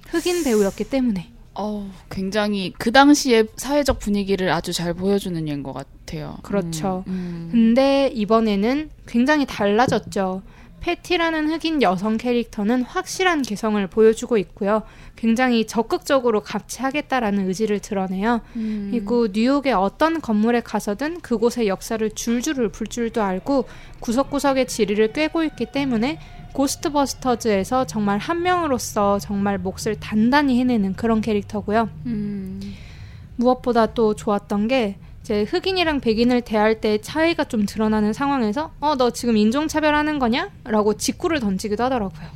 [0.08, 1.30] 흑인 배우였기 때문에.
[1.54, 6.38] 어우, 굉장히 그 당시의 사회적 분위기를 아주 잘 보여주는 예인 것 같아요.
[6.42, 7.02] 그렇죠.
[7.08, 7.48] 음, 음.
[7.50, 10.42] 근데 이번에는 굉장히 달라졌죠.
[10.80, 14.82] 패티라는 흑인 여성 캐릭터는 확실한 개성을 보여주고 있고요.
[15.16, 18.40] 굉장히 적극적으로 같이 하겠다라는 의지를 드러내요.
[18.56, 18.88] 음.
[18.90, 23.66] 그리고 뉴욕의 어떤 건물에 가서든 그곳의 역사를 줄줄을 불 줄도 알고
[24.00, 26.18] 구석구석의 지리를 꿰고 있기 때문에
[26.52, 31.88] 고스트버스터즈에서 정말 한 명으로서 정말 몫을 단단히 해내는 그런 캐릭터고요.
[32.06, 32.60] 음.
[33.36, 34.96] 무엇보다 또 좋았던 게
[35.28, 40.48] 이제 흑인이랑 백인을 대할 때 차이가 좀 드러나는 상황에서 어 너 지금 인종차별하는 거냐?
[40.64, 42.26] 라고 직구를 던지기도 하더라고요.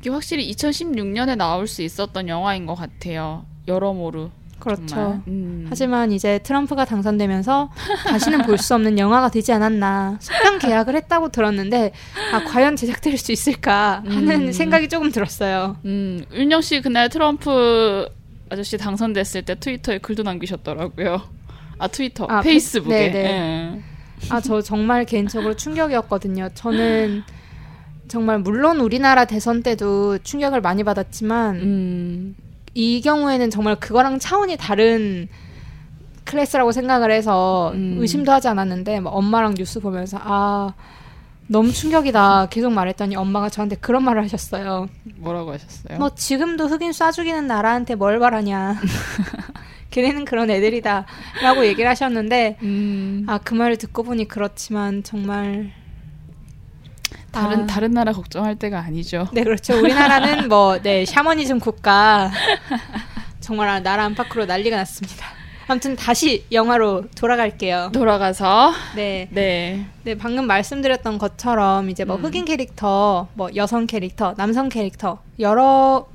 [0.00, 3.46] 이게 확실히 2016년에 나올 수 있었던 영화인 것 같아요.
[3.68, 4.32] 여러모로.
[4.58, 5.22] 그렇죠.
[5.28, 5.66] 음.
[5.70, 7.70] 하지만 이제 트럼프가 당선되면서
[8.08, 10.18] 다시는 볼 수 없는 영화가 되지 않았나.
[10.20, 11.92] 속편 계약을 했다고 들었는데
[12.32, 14.52] 아 과연 제작될 수 있을까 하는 음.
[14.52, 15.76] 생각이 조금 들었어요.
[15.84, 18.08] 음, 윤영 씨 그날 트럼프
[18.50, 21.38] 아저씨 당선됐을 때 트위터에 글도 남기셨더라고요.
[21.80, 23.10] 아 트위터, 아, 페- 페이스북에.
[23.10, 23.28] 네네.
[23.28, 23.80] 예.
[24.28, 26.50] 아저 정말 개인적으로 충격이었거든요.
[26.54, 27.22] 저는
[28.08, 32.36] 정말 물론 우리나라 대선 때도 충격을 많이 받았지만 음,
[32.74, 35.26] 이 경우에는 정말 그거랑 차원이 다른
[36.24, 37.96] 클래스라고 생각을 해서 음.
[37.98, 40.74] 의심도 하지 않았는데 막 엄마랑 뉴스 보면서 아
[41.46, 44.88] 너무 충격이다 계속 말했더니 엄마가 저한테 그런 말을 하셨어요.
[45.16, 45.98] 뭐라고 하셨어요?
[45.98, 48.76] 뭐 지금도 흑인 쏴 죽이는 나라한테 뭘 바라냐.
[49.90, 55.72] 걔네는 그런 애들이다라고 얘기를 하셨는데 음, 아그 말을 듣고 보니 그렇지만 정말
[57.32, 57.66] 다른 아.
[57.66, 59.28] 다른 나라 걱정할 때가 아니죠.
[59.32, 59.78] 네 그렇죠.
[59.78, 62.30] 우리나라는 뭐네 샤머니즘 국가
[63.40, 65.26] 정말 나라 안팎으로 난리가 났습니다.
[65.70, 67.90] 아무튼 다시 영화로 돌아갈게요.
[67.92, 69.86] 돌아가서 네, 네.
[70.02, 72.24] 네 방금 말씀드렸던 것처럼 이제 뭐 음.
[72.24, 76.08] 흑인 캐릭터, 뭐 여성 캐릭터, 남성 캐릭터 여러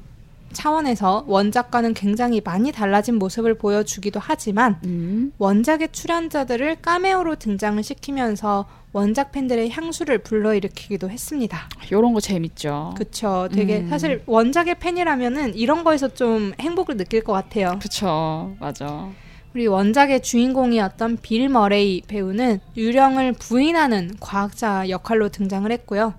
[0.56, 5.32] 차원에서 원작과는 굉장히 많이 달라진 모습을 보여주기도 하지만 음.
[5.38, 11.70] 원작의 출연자들을 카메오로 등장을 시키면서 원작 팬들의 향수를 불러일으키기도 했습니다.
[11.92, 12.96] 요런 거 재밌죠.
[12.98, 13.50] 그쵸.
[13.52, 13.90] 되게 음.
[13.90, 17.78] 사실 원작의 팬이라면은 이런 거에서 좀 행복을 느낄 것 같아요.
[17.82, 18.56] 그쵸.
[18.60, 19.10] 맞아.
[19.54, 26.14] 우리 원작의 주인공이었던 빌 머레이 배우는 유령을 부인하는 과학자 역할로 등장을 했고요.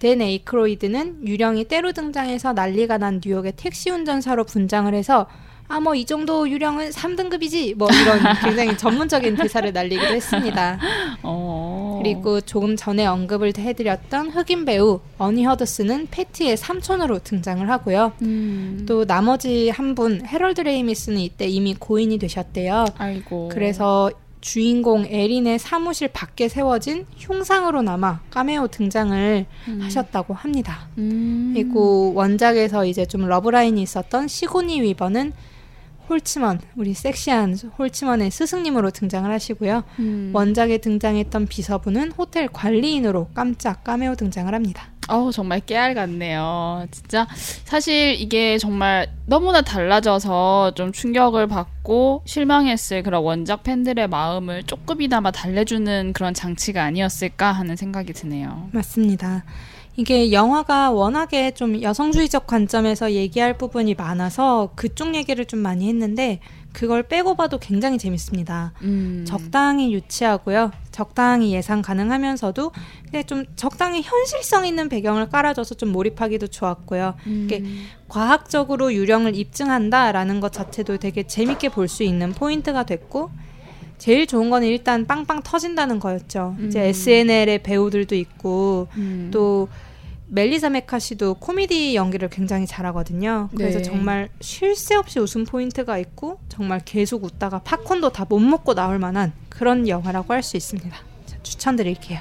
[0.00, 5.26] 댄 에이크로이드는 유령이 때로 등장해서 난리가 난 뉴욕의 택시 운전사로 분장을 해서
[5.68, 10.78] 아 뭐 이 정도 유령은 3등급이지 뭐 이런 굉장히 전문적인 대사를 날리기도 했습니다.
[11.22, 12.00] 어.
[12.02, 18.12] 그리고 조금 전에 언급을 해드렸던 흑인 배우 어니 허드슨은 패티의 삼촌으로 등장을 하고요.
[18.22, 18.84] 음.
[18.88, 22.86] 또 나머지 한분 헤럴드 레이미스는 이때 이미 고인이 되셨대요.
[22.96, 23.50] 아이고.
[23.52, 29.80] 그래서 주인공 에린의 사무실 밖에 세워진 흉상으로 남아 카메오 등장을 음.
[29.82, 30.88] 하셨다고 합니다.
[30.98, 31.52] 음.
[31.54, 35.32] 그리고 원작에서 이제 좀 러브라인이 있었던 시고니 위버는
[36.08, 39.84] 홀츠먼, 우리 섹시한 홀츠먼의 스승님으로 등장을 하시고요.
[39.98, 40.30] 음.
[40.32, 44.88] 원작에 등장했던 비서분은 호텔 관리인으로 깜짝 카메오 등장을 합니다.
[45.08, 46.86] 어우, 정말 깨알 같네요.
[46.90, 47.26] 진짜
[47.64, 56.12] 사실 이게 정말 너무나 달라져서 좀 충격을 받고 실망했을 그런 원작 팬들의 마음을 조금이나마 달래주는
[56.12, 58.68] 그런 장치가 아니었을까 하는 생각이 드네요.
[58.72, 59.44] 맞습니다.
[59.96, 66.38] 이게 영화가 워낙에 좀 여성주의적 관점에서 얘기할 부분이 많아서 그쪽 얘기를 좀 많이 했는데
[66.72, 68.72] 그걸 빼고 봐도 굉장히 재밌습니다.
[68.82, 69.24] 음.
[69.26, 70.70] 적당히 유치하고요.
[70.92, 72.72] 적당히 예상 가능하면서도
[73.04, 77.14] 근데 좀 적당히 현실성 있는 배경을 깔아줘서 좀 몰입하기도 좋았고요.
[77.26, 77.62] 이게
[78.08, 83.30] 과학적으로 유령을 입증한다라는 것 자체도 되게 재밌게 볼 수 있는 포인트가 됐고
[83.96, 86.54] 제일 좋은 거는 일단 빵빵 터진다는 거였죠.
[86.66, 86.84] 이제 음.
[86.86, 89.30] SNL의 배우들도 있고 음.
[89.32, 89.68] 또
[90.30, 93.48] 멜리사 메카시도 코미디 연기를 굉장히 잘하거든요.
[93.56, 93.82] 그래서 네.
[93.82, 98.98] 정말 쉴 새 없이 웃음 포인트가 있고 정말 계속 웃다가 팝콘도 다 못 먹고 나올
[98.98, 100.94] 만한 그런 영화라고 할 수 있습니다.
[101.26, 102.20] 자, 추천드릴게요.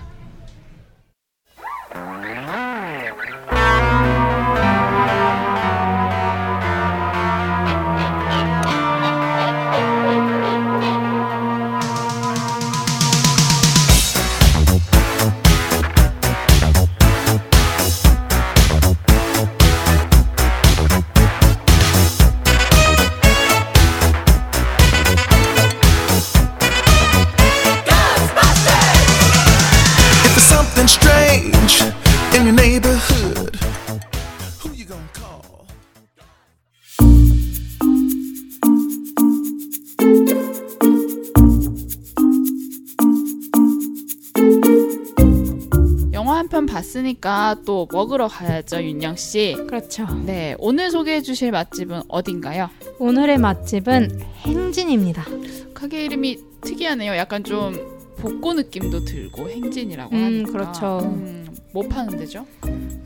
[46.78, 49.56] 봤으니까 또 먹으러 가야죠, 윤영 씨.
[49.68, 50.06] 그렇죠.
[50.26, 52.70] 네, 오늘 소개해 주실 맛집은 어딘가요?
[53.00, 55.26] 오늘의 맛집은 행진입니다.
[55.74, 57.16] 가게 이름이 특이하네요.
[57.16, 57.76] 약간 좀
[58.18, 60.52] 복고 느낌도 들고 행진이라고 음, 하니까.
[60.52, 61.00] 그렇죠.
[61.04, 62.46] 음, 뭐 파는 데죠?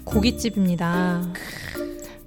[0.05, 1.33] 고깃집입니다.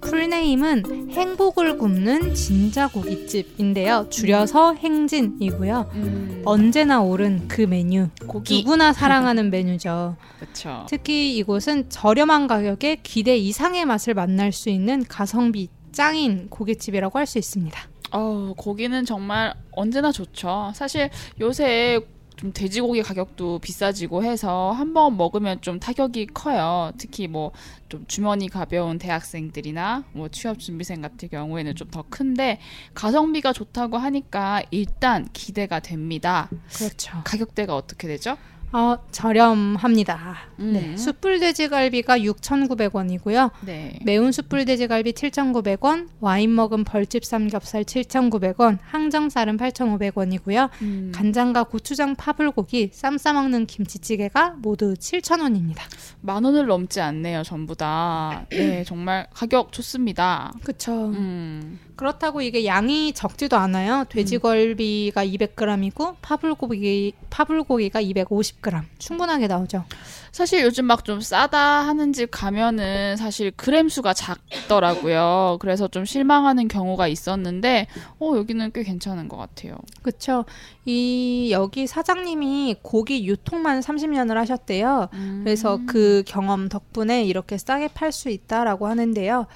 [0.04, 4.08] 풀네임은 행복을 굽는 진짜 고깃집인데요.
[4.10, 5.90] 줄여서 행진이고요.
[5.94, 8.08] 음, 언제나 오른 그 메뉴.
[8.26, 8.58] 고기.
[8.58, 10.16] 누구나 사랑하는 메뉴죠.
[10.38, 10.86] 그렇죠.
[10.88, 17.38] 특히 이곳은 저렴한 가격에 기대 이상의 맛을 만날 수 있는 가성비 짱인 고깃집이라고 할 수
[17.38, 17.80] 있습니다.
[18.12, 20.70] 어, 고기는 정말 언제나 좋죠.
[20.74, 21.08] 사실
[21.40, 21.98] 요새
[22.36, 26.92] 좀 돼지고기 가격도 비싸지고 해서 한 번 먹으면 좀 타격이 커요.
[26.98, 27.52] 특히 뭐
[27.88, 32.58] 좀 주머니 가벼운 대학생들이나 뭐 취업 준비생 같은 경우에는 좀 더 큰데
[32.94, 36.48] 가성비가 좋다고 하니까 일단 기대가 됩니다.
[36.74, 37.12] 그렇죠.
[37.24, 38.36] 가격대가 어떻게 되죠?
[38.74, 40.36] 어, 저렴합니다.
[40.58, 40.72] 음.
[40.72, 43.52] 네, 숯불 돼지갈비가 6,900원이고요.
[43.60, 44.00] 네.
[44.02, 50.70] 매운 숯불 돼지갈비 7,900원, 와인 먹은 벌집 삼겹살 7,900원, 항정살은 8,500원이고요.
[50.82, 55.78] 음, 간장과 고추장 파불고기, 쌈 싸먹는 김치찌개가 모두 7,000원입니다.
[56.20, 58.44] 만 원을 넘지 않네요, 전부 다.
[58.50, 60.52] 네, 정말 가격 좋습니다.
[60.64, 61.10] 그쵸.
[61.10, 61.78] 음.
[61.96, 64.04] 그렇다고 이게 양이 적지도 않아요.
[64.08, 69.84] 돼지갈비가 200g이고 파불고기 파불고기가 250g 충분하게 나오죠.
[70.32, 75.58] 사실 요즘 막 좀 싸다 하는 집 가면은 사실 그램 수가 작더라고요.
[75.60, 77.86] 그래서 좀 실망하는 경우가 있었는데,
[78.18, 79.76] 어, 여기는 꽤 괜찮은 것 같아요.
[80.02, 80.44] 그렇죠.
[80.86, 85.08] 이 여기 사장님이 고기 유통만 30년을 하셨대요.
[85.44, 89.46] 그래서 그 경험 덕분에 이렇게 싸게 팔 수 있다라고 하는데요.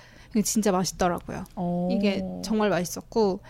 [0.45, 1.45] 진짜 맛있더라고요.
[1.57, 1.89] 어.
[1.91, 3.41] 이게 정말 맛있었고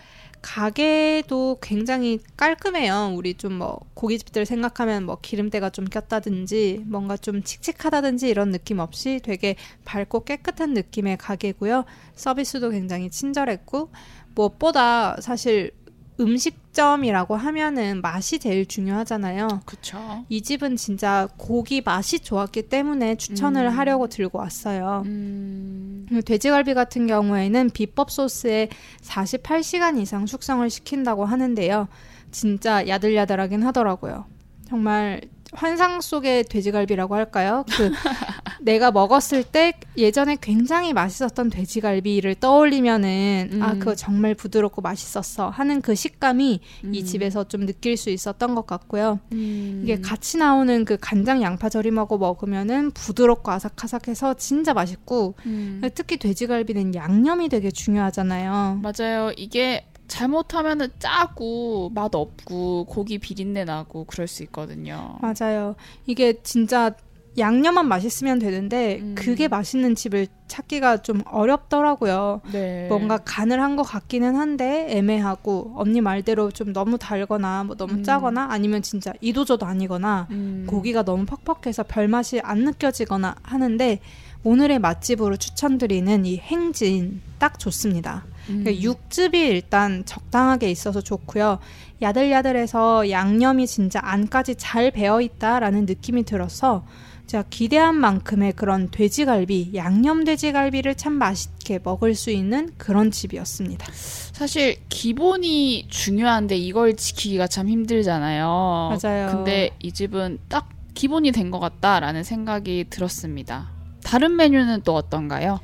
[0.41, 3.13] 가게도 굉장히 깔끔해요.
[3.15, 9.19] 우리 좀 뭐 고깃집들 생각하면 뭐 기름때가 좀 꼈다든지 뭔가 좀 칙칙하다든지 이런 느낌 없이
[9.21, 11.83] 되게 밝고 깨끗한 느낌의 가게고요.
[12.15, 13.89] 서비스도 굉장히 친절했고
[14.35, 15.71] 무엇보다 사실
[16.19, 19.61] 음식점이라고 하면은 맛이 제일 중요하잖아요.
[19.65, 20.25] 그쵸.
[20.29, 23.77] 이 집은 진짜 고기 맛이 좋았기 때문에 추천을 음.
[23.77, 25.03] 하려고 들고 왔어요.
[25.05, 28.69] 음, 돼지갈비 같은 경우에는 비법 소스에
[29.01, 31.87] 48시간 이상 숙성을 시킨다고 하는데요.
[32.31, 34.25] 진짜 야들야들하긴 하더라고요.
[34.67, 35.21] 정말
[35.53, 37.65] 환상 속의 돼지갈비라고 할까요?
[37.71, 37.91] 그
[38.61, 43.79] 내가 먹었을 때 예전에 굉장히 맛있었던 돼지갈비를 떠올리면은 아 음.
[43.79, 46.59] 그거 정말 부드럽고 맛있었어 하는 그 식감이
[46.91, 47.05] 이 음.
[47.05, 49.19] 집에서 좀 느낄 수 있었던 것 같고요.
[49.31, 49.81] 음.
[49.83, 55.81] 이게 같이 나오는 그 간장 양파 절임하고 먹으면은 부드럽고 아삭아삭해서 진짜 맛있고 음.
[55.95, 58.81] 특히 돼지갈비는 양념이 되게 중요하잖아요.
[58.83, 59.31] 맞아요.
[59.35, 65.17] 이게 잘못하면은 짜고 맛 없고 고기 비린내 나고 그럴 수 있거든요.
[65.21, 65.75] 맞아요.
[66.05, 66.91] 이게 진짜
[67.37, 69.15] 양념만 맛있으면 되는데 음.
[69.15, 72.41] 그게 맛있는 집을 찾기가 좀 어렵더라고요.
[72.51, 72.87] 네.
[72.89, 78.03] 뭔가 간을 한 것 같기는 한데 애매하고 언니 말대로 좀 너무 달거나 뭐 너무 음.
[78.03, 80.65] 짜거나 아니면 진짜 이도저도 아니거나 음.
[80.67, 83.99] 고기가 너무 퍽퍽해서 별 맛이 안 느껴지거나 하는데
[84.43, 88.25] 오늘의 맛집으로 추천드리는 이 행진 딱 좋습니다.
[88.49, 88.63] 음.
[88.63, 91.59] 그러니까 육즙이 일단 적당하게 있어서 좋고요.
[92.01, 96.85] 야들야들해서 양념이 진짜 안까지 잘 배어 있다라는 느낌이 들어서
[97.27, 103.85] 제가 기대한 만큼의 그런 돼지갈비, 양념 돼지갈비를 참 맛있게 먹을 수 있는 그런 집이었습니다.
[103.93, 108.97] 사실 기본이 중요한데 이걸 지키기가 참 힘들잖아요.
[109.03, 109.27] 맞아요.
[109.31, 113.69] 근데 이 집은 딱 기본이 된 것 같다라는 생각이 들었습니다.
[114.03, 115.59] 다른 메뉴는 또 어떤가요?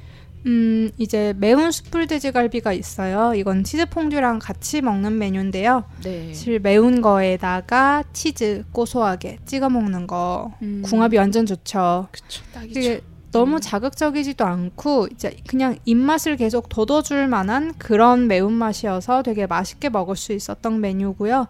[0.45, 3.33] 음, 이제 매운 숯불 돼지갈비가 있어요.
[3.33, 5.85] 이건 치즈 퐁듀랑 같이 먹는 메뉴인데요.
[6.03, 6.33] 네.
[6.33, 10.83] 사실 매운 거에다가 치즈 고소하게 찍어 먹는 거 음.
[10.85, 12.07] 궁합이 완전 좋죠.
[12.11, 12.43] 그쵸.
[12.53, 12.99] 딱이죠.
[13.31, 13.59] 너무 음.
[13.59, 20.79] 자극적이지도 않고 이제 그냥 입맛을 계속 돋워줄 만한 그런 매운맛이어서 되게 맛있게 먹을 수 있었던
[20.79, 21.47] 메뉴고요.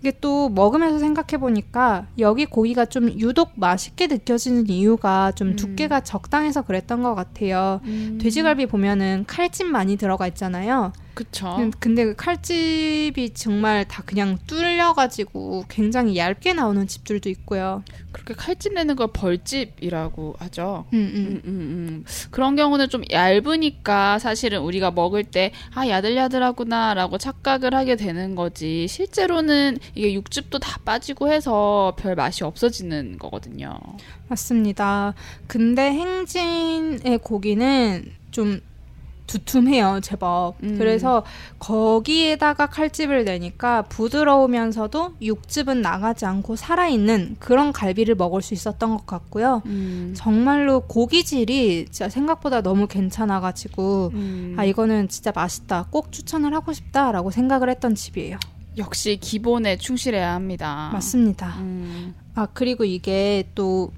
[0.00, 5.56] 이게 또 먹으면서 생각해 보니까 여기 고기가 좀 유독 맛있게 느껴지는 이유가 좀 음.
[5.56, 7.80] 두께가 적당해서 그랬던 것 같아요.
[7.84, 8.18] 음.
[8.20, 10.92] 돼지갈비 보면은 칼집 많이 들어가 있잖아요.
[11.16, 11.56] 그쵸.
[11.58, 17.82] 음, 근데 그 칼집이 정말 다 그냥 뚫려가지고 굉장히 얇게 나오는 집들도 있고요.
[18.12, 20.84] 그렇게 칼집 내는 걸 벌집이라고 하죠.
[20.92, 21.26] 음, 음.
[21.26, 22.04] 음, 음, 음.
[22.30, 28.86] 그런 경우는 좀 얇으니까 사실은 우리가 먹을 때, 아, 야들야들하구나, 라고 착각을 하게 되는 거지.
[28.86, 33.78] 실제로는 이게 육즙도 다 빠지고 해서 별 맛이 없어지는 거거든요.
[34.28, 35.14] 맞습니다.
[35.46, 38.60] 근데 행진의 고기는 좀
[39.26, 40.54] 두툼해요, 제법.
[40.62, 40.76] 음.
[40.78, 41.24] 그래서
[41.58, 49.62] 거기에다가 칼집을 내니까 부드러우면서도 육즙은 나가지 않고 살아있는 그런 갈비를 먹을 수 있었던 것 같고요.
[49.66, 50.14] 음.
[50.16, 54.54] 정말로 고기질이 진짜 생각보다 너무 괜찮아가지고 음.
[54.58, 58.38] 아 이거는 진짜 맛있다 꼭 추천을 하고 싶다라고 생각을 했던 집이에요
[58.78, 60.90] 역시 기본에 충실해야 합니다.
[60.92, 63.90] 맞습니다 음, 아 그리고 이게 또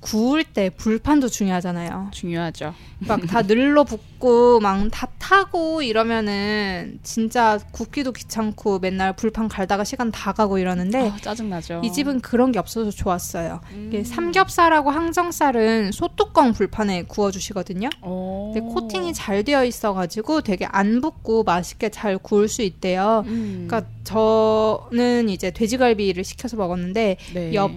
[0.00, 2.74] 구울 때 불판도 중요하잖아요 중요하죠.
[3.06, 10.32] 막 다 늘러붙고 막 다 타고 이러면은 진짜 굽기도 귀찮고 맨날 불판 갈다가 시간 다
[10.32, 11.80] 가고 이러는데 아, 짜증나죠.
[11.84, 14.02] 이 집은 그런 게 없어서 좋았어요 음.
[14.04, 18.52] 삼겹살하고 항정살은 소뚜껑 불판에 구워주시거든요 오.
[18.54, 23.24] 근데 코팅이 잘 되어 있어가지고 되게 안 붓고 맛있게 잘 구울 수 있대요.
[23.26, 23.66] 음.
[23.68, 27.54] 그러니까 저는 이제 돼지갈비를 시켜서 먹었는데 네.
[27.54, 27.70] 옆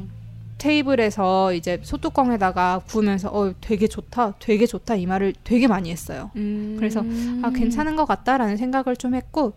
[0.58, 6.32] 테이블에서 이제 소뚜껑에다가 구우면서 어 되게 좋다, 되게 좋다 이 말을 되게 많이 했어요.
[6.36, 6.76] 음.
[6.78, 7.04] 그래서
[7.44, 9.54] 아 괜찮은 것 같다라는 생각을 좀 했고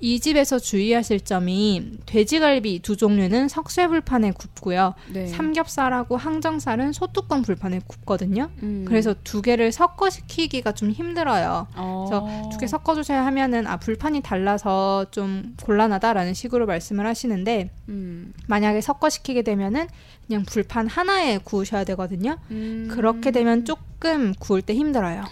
[0.00, 4.94] 이 집에서 주의하실 점이 돼지갈비 두 종류는 석쇠 불판에 굽고요.
[5.12, 5.26] 네.
[5.26, 8.50] 삼겹살하고 항정살은 소뚜껑 불판에 굽거든요.
[8.62, 8.84] 음.
[8.86, 11.66] 그래서 두 개를 섞어 시키기가 좀 힘들어요.
[11.76, 12.04] 어.
[12.08, 18.32] 그래서 두 개 섞어 주셔야 하면은 아 불판이 달라서 좀 곤란하다라는 식으로 말씀을 하시는데 음.
[18.48, 19.86] 만약에 섞어 시키게 되면은
[20.26, 22.36] 그냥 불판 하나에 구우셔야 되거든요.
[22.50, 22.88] 음.
[22.90, 25.24] 그렇게 되면 조금 구울 때 힘들어요.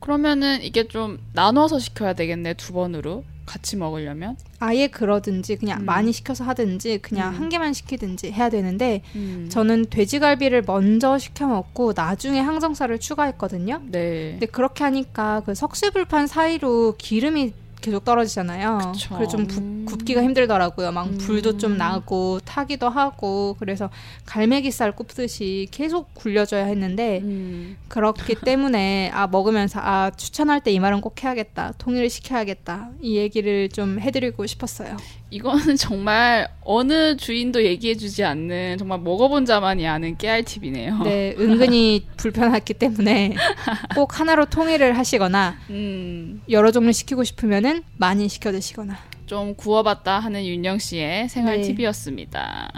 [0.00, 4.36] 그러면은 이게 좀 나눠서 시켜야 되겠네 두 번으로 같이 먹으려면.
[4.60, 5.86] 아예 그러든지 그냥 음.
[5.86, 7.40] 많이 시켜서 하든지 그냥 음.
[7.40, 9.48] 한 개만 시키든지 해야 되는데 음.
[9.50, 13.82] 저는 돼지갈비를 먼저 시켜 먹고 나중에 항정살을 추가했거든요.
[13.86, 14.32] 네.
[14.32, 18.92] 근데 그렇게 하니까 그 석쇠불판 사이로 기름이 계속 떨어지잖아요.
[18.92, 19.14] 그쵸.
[19.16, 19.84] 그래서 좀 부- 음.
[19.88, 20.92] 굽기가 힘들더라고요.
[20.92, 21.18] 막 음.
[21.18, 23.88] 불도 좀 나고 타기도 하고 그래서
[24.26, 27.76] 갈매기살 굽듯이 계속 굴려줘야 했는데 음.
[27.88, 31.72] 그렇기 때문에 아 먹으면서 아 추천할 때 이 말은 꼭 해야겠다.
[31.78, 32.90] 통일을 시켜야겠다.
[33.00, 34.96] 이 얘기를 좀 해드리고 싶었어요.
[35.30, 41.02] 이거는 정말 어느 주인도 얘기해주지 않는 정말 먹어본 자만이 아는 깨알 팁이네요.
[41.02, 43.34] 네, 은근히 불편했기 때문에
[43.94, 48.98] 꼭 하나로 통일을 하시거나 음, 여러 종류 시키고 싶으면은 많이 시켜 드시거나.
[49.26, 51.74] 좀 구워봤다 하는 윤영 씨의 생활 네.
[51.74, 52.70] 팁이었습니다.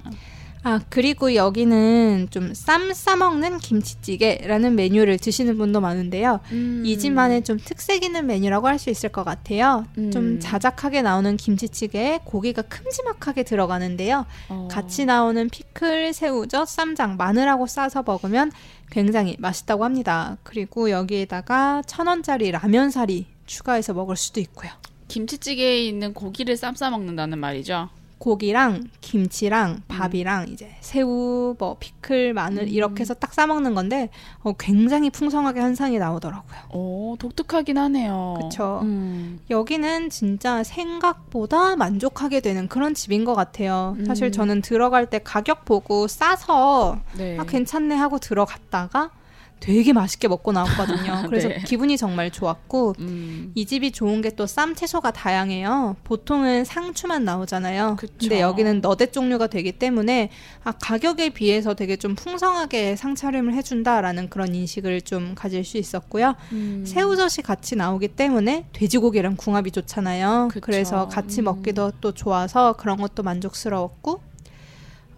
[0.63, 6.41] 아, 그리고 여기는 좀 쌈 싸먹는 김치찌개라는 메뉴를 드시는 분도 많은데요.
[6.53, 6.83] 음.
[6.85, 9.87] 이 집만의 좀 특색 있는 메뉴라고 할 수 있을 것 같아요.
[9.97, 10.11] 음.
[10.11, 14.27] 좀 자작하게 나오는 김치찌개에 고기가 큼지막하게 들어가는데요.
[14.51, 14.69] 어.
[14.71, 18.53] 같이 나오는 피클, 새우젓, 쌈장, 마늘하고 싸서 먹으면
[18.91, 20.37] 굉장히 맛있다고 합니다.
[20.43, 24.71] 그리고 여기에다가 천 원짜리 라면 사리 추가해서 먹을 수도 있고요.
[25.09, 27.89] 김치찌개에 있는 고기를 쌈 싸 먹는다는 말이죠.
[28.21, 32.69] 고기랑 김치랑 밥이랑 이제 새우, 뭐 피클, 마늘 음.
[32.69, 34.11] 이렇게 해서 딱 싸먹는 건데
[34.43, 36.59] 어, 굉장히 풍성하게 한 상이 나오더라고요.
[36.75, 38.35] 오, 독특하긴 하네요.
[38.43, 38.81] 그쵸.
[38.83, 39.41] 음.
[39.49, 43.97] 여기는 진짜 생각보다 만족하게 되는 그런 집인 것 같아요.
[44.07, 44.33] 사실 음.
[44.33, 47.39] 저는 들어갈 때 가격 보고 싸서 네.
[47.39, 49.13] 아, 괜찮네 하고 들어갔다가
[49.61, 51.25] 되게 맛있게 먹고 나왔거든요.
[51.29, 51.63] 그래서 네.
[51.67, 53.53] 기분이 정말 좋았고 음.
[53.55, 55.97] 이 집이 좋은 게 또 쌈 채소가 다양해요.
[56.05, 57.97] 보통은 상추만 나오잖아요.
[57.99, 58.13] 그쵸.
[58.19, 60.31] 근데 여기는 너댓 종류가 되기 때문에
[60.65, 66.37] 아, 가격에 비해서 되게 좀 풍성하게 상차림을 해준다라는 그런 인식을 좀 가질 수 있었고요.
[66.53, 66.85] 음.
[66.87, 70.49] 새우젓이 같이 나오기 때문에 돼지고기랑 궁합이 좋잖아요.
[70.51, 70.61] 그쵸.
[70.65, 71.45] 그래서 같이 음.
[71.45, 74.21] 먹기도 또 좋아서 그런 것도 만족스러웠고,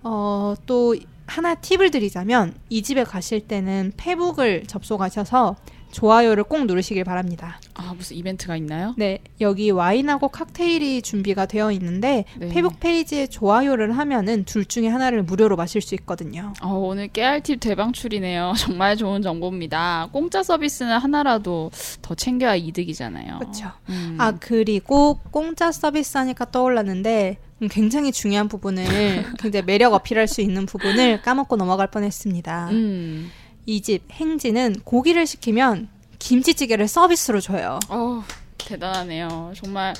[0.02, 0.96] 어, 또
[1.32, 5.56] 하나 팁을 드리자면 이 집에 가실 때는 페북을 접속하셔서
[5.92, 7.58] 좋아요를 꼭 누르시길 바랍니다.
[7.74, 8.94] 아, 무슨 이벤트가 있나요?
[8.98, 12.48] 네, 여기 와인하고 칵테일이 준비가 되어 있는데 네.
[12.48, 16.52] 페북 페이지에 좋아요를 하면은 둘 중에 하나를 무료로 마실 수 있거든요.
[16.62, 18.52] 어, 오늘 깨알 팁 대방출이네요.
[18.58, 20.08] 정말 좋은 정보입니다.
[20.12, 21.70] 공짜 서비스는 하나라도
[22.02, 23.38] 더 챙겨야 이득이잖아요.
[23.38, 23.70] 그렇죠.
[23.88, 24.16] 음.
[24.18, 28.84] 아 그리고 공짜 서비스 하니까 떠올랐는데 음, 굉장히 중요한 부분을
[29.38, 32.68] 굉장히 매력 어필할 수 있는 부분을 까먹고 넘어갈 뻔했습니다.
[32.70, 33.30] 음.
[33.66, 35.88] 이집 행지는 고기를 시키면
[36.18, 37.78] 김치찌개를 서비스로 줘요.
[37.88, 38.24] 어,
[38.66, 39.52] 대단하네요.
[39.54, 39.94] 정말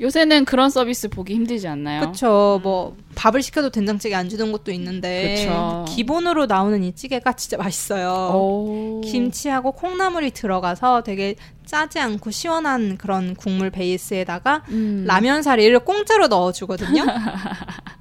[0.00, 2.00] 요새는 그런 서비스 보기 힘들지 않나요?
[2.00, 2.60] 그렇죠.
[2.62, 5.84] 뭐 밥을 시켜도 된장찌개 안 주는 곳도 있는데 그쵸.
[5.88, 8.32] 기본으로 나오는 이 찌개가 진짜 맛있어요.
[8.34, 9.00] 오.
[9.04, 15.04] 김치하고 콩나물이 들어가서 되게 짜지 않고 시원한 그런 국물 베이스에다가 음.
[15.06, 17.04] 라면 사리를 공짜로 넣어주거든요.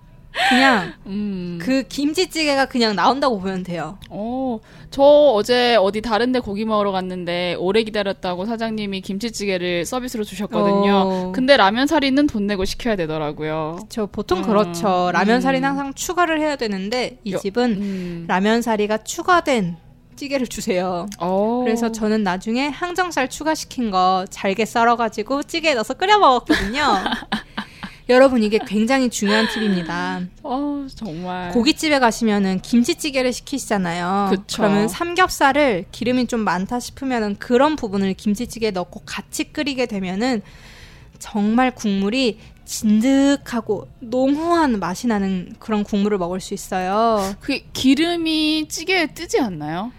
[0.49, 1.57] 그냥 음.
[1.61, 3.97] 그 김치찌개가 그냥 나온다고 보면 돼요.
[4.09, 4.59] 어,
[4.91, 10.93] 저 어제 어디 다른데 고기 먹으러 갔는데 오래 기다렸다고 사장님이 김치찌개를 서비스로 주셨거든요.
[10.93, 11.31] 어.
[11.33, 13.79] 근데 라면 사리는 돈 내고 시켜야 되더라고요.
[13.89, 14.43] 저 보통 음.
[14.43, 15.09] 그렇죠.
[15.13, 15.41] 라면 음.
[15.41, 18.25] 사리는 항상 추가를 해야 되는데 이 여- 집은 음.
[18.27, 19.77] 라면 사리가 추가된
[20.15, 21.07] 찌개를 주세요.
[21.19, 21.61] 어.
[21.65, 26.83] 그래서 저는 나중에 항정살 추가시킨 거 잘게 썰어가지고 찌개에 넣어서 끓여 먹었거든요.
[28.07, 30.21] 여러분 이게 굉장히 중요한 팁입니다.
[30.43, 31.51] 어, 정말.
[31.51, 34.27] 고깃집에 가시면은 김치찌개를 시키시잖아요.
[34.29, 34.57] 그쵸.
[34.57, 40.43] 그러면 삼겹살을 기름이 좀 많다 싶으면은 그런 부분을 김치찌개에 넣고 같이 끓이게 되면은
[41.17, 47.35] 정말 국물이 진득하고 농후한 맛이 나는 그런 국물을 먹을 수 있어요.
[47.39, 49.91] 그 기름이 찌개에 뜨지 않나요?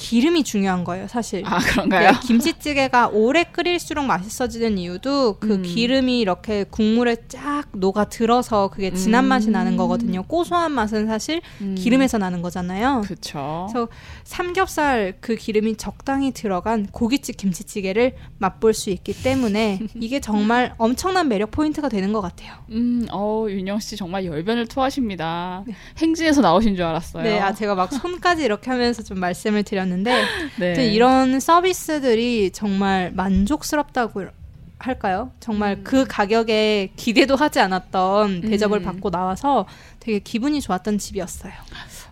[0.00, 1.42] 기름이 중요한 거예요, 사실.
[1.44, 2.12] 아, 그런가요?
[2.12, 5.62] 네, 김치찌개가 오래 끓일수록 맛있어지는 이유도 그 음.
[5.62, 9.28] 기름이 이렇게 국물에 쫙 녹아 들어서 그게 진한 음.
[9.28, 10.22] 맛이 나는 거거든요.
[10.22, 11.74] 고소한 맛은 사실 음.
[11.78, 13.02] 기름에서 나는 거잖아요.
[13.04, 13.66] 그쵸.
[13.70, 13.88] 그래서
[14.24, 21.50] 삼겹살 그 기름이 적당히 들어간 고깃집 김치찌개를 맛볼 수 있기 때문에 이게 정말 엄청난 매력
[21.50, 22.54] 포인트가 되는 것 같아요.
[22.70, 25.64] 음, 어, 윤영 씨 정말 열변을 토하십니다.
[25.98, 27.22] 행진에서 나오신 줄 알았어요.
[27.22, 29.89] 네, 아 제가 막 손까지 이렇게 하면서 좀 말씀을 드렸는데
[30.58, 30.66] 네.
[30.66, 34.26] 아무튼 이런 서비스들이 정말 만족스럽다고
[34.78, 35.30] 할까요?
[35.40, 35.84] 정말 음.
[35.84, 38.82] 그 가격에 기대도 하지 않았던 대접을 음.
[38.82, 39.66] 받고 나와서
[40.00, 41.52] 되게 기분이 좋았던 집이었어요.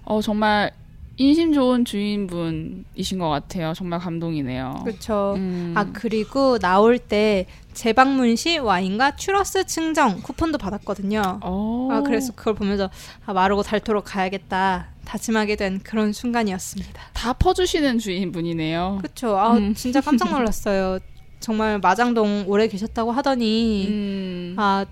[0.04, 0.72] 어, 정말
[1.16, 3.72] 인심 좋은 주인분이신 것 같아요.
[3.74, 4.82] 정말 감동이네요.
[4.84, 5.34] 그렇죠.
[5.36, 5.74] 음.
[5.76, 7.46] 아 그리고 나올 때
[7.78, 11.38] 재방문 시 와인과 추러스 증정 쿠폰도 받았거든요.
[11.42, 11.88] 어.
[11.92, 12.90] 아 그래서 그걸 보면서
[13.24, 17.00] 아, 마르고 닳도록 가야겠다 다짐하게 된 그런 순간이었습니다.
[17.12, 18.98] 다 퍼주시는 주인분이네요.
[19.00, 19.38] 그렇죠.
[19.38, 19.74] 아 음.
[19.74, 20.98] 진짜 깜짝 놀랐어요.
[21.38, 24.54] 정말 마장동 오래 계셨다고 하더니 음.
[24.58, 24.84] 아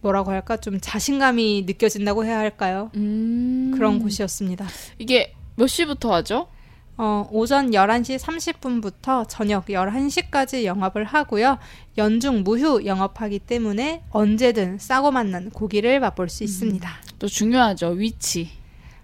[0.00, 2.92] 뭐라고 할까 좀 자신감이 느껴진다고 해야 할까요?
[2.94, 3.72] 음.
[3.74, 4.64] 그런 곳이었습니다.
[4.98, 6.46] 이게 몇 시부터 하죠?
[6.96, 11.58] 어, 오전 11시 30분부터 저녁 11시까지 영업을 하고요.
[11.98, 16.88] 연중 무휴 영업하기 때문에 언제든 싸고 맛난 고기를 맛볼 수 있습니다.
[17.18, 17.88] 또 중요하죠.
[17.90, 18.61] 위치.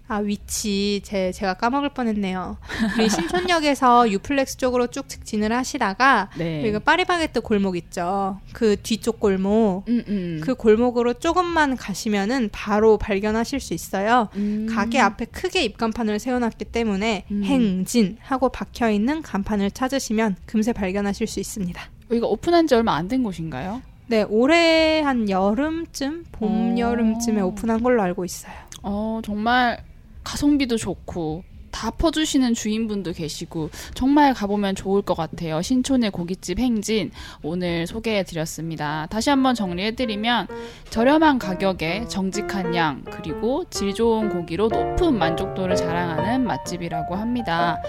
[0.09, 2.57] 아, 위치 제 제가 까먹을 뻔했네요.
[2.97, 6.61] 우리 신촌역에서 유플렉스 쪽으로 쭉 직진을 하시다가 네.
[6.61, 8.39] 여기가 파리바게뜨 골목 있죠.
[8.51, 9.83] 그 뒤쪽 골목.
[9.87, 10.41] 음, 음.
[10.43, 14.29] 그 골목으로 조금만 가시면은 바로 발견하실 수 있어요.
[14.35, 14.65] 음.
[14.67, 17.43] 가게 앞에 크게 입간판을 세워놨기 때문에 음.
[17.43, 21.79] 행진 하고 박혀 있는 간판을 찾으시면 금세 발견하실 수 있습니다.
[22.09, 23.83] 여기가 오픈한 지 얼마 안 된 곳인가요?
[24.07, 26.77] 네, 올해 한 여름쯤, 봄 오.
[26.79, 28.53] 여름쯤에 오픈한 걸로 알고 있어요.
[28.81, 29.83] 어, 정말
[30.23, 35.61] 가성비도 좋고 다 퍼주시는 주인분도 계시고 정말 가보면 좋을 것 같아요.
[35.61, 37.11] 신촌의 고깃집 행진
[37.43, 39.07] 오늘 소개해드렸습니다.
[39.09, 40.47] 다시 한번 정리해드리면
[40.89, 47.81] 저렴한 가격에 정직한 양 그리고 질 좋은 고기로 높은 만족도를 자랑하는 맛집이라고 합니다.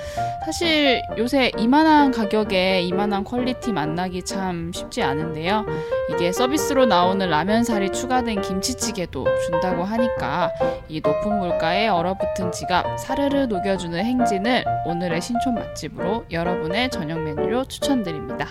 [0.44, 5.66] 사실 요새 이만한 가격에 이만한 quality 만나기 참 쉽지 않은데요.
[6.10, 10.50] 이게 서비스로 나오는 라면사리 추가된 김치찌개도 준다고 하니까
[10.88, 17.64] 이 높은 물가에 얼어붙은 지갑 사르르 녹여 주는 행진을 오늘의 신촌 맛집으로 여러분의 저녁 메뉴로
[17.64, 18.48] 추천드립니다.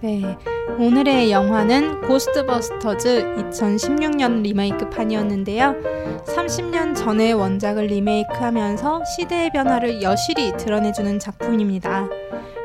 [0.00, 0.36] 네,
[0.78, 5.76] 오늘의 영화는 고스트버스터즈 2016년 리메이크판이었는데요.
[6.24, 12.08] 30년 전의 원작을 리메이크하면서 시대의 변화를 여실히 드러내주는 작품입니다.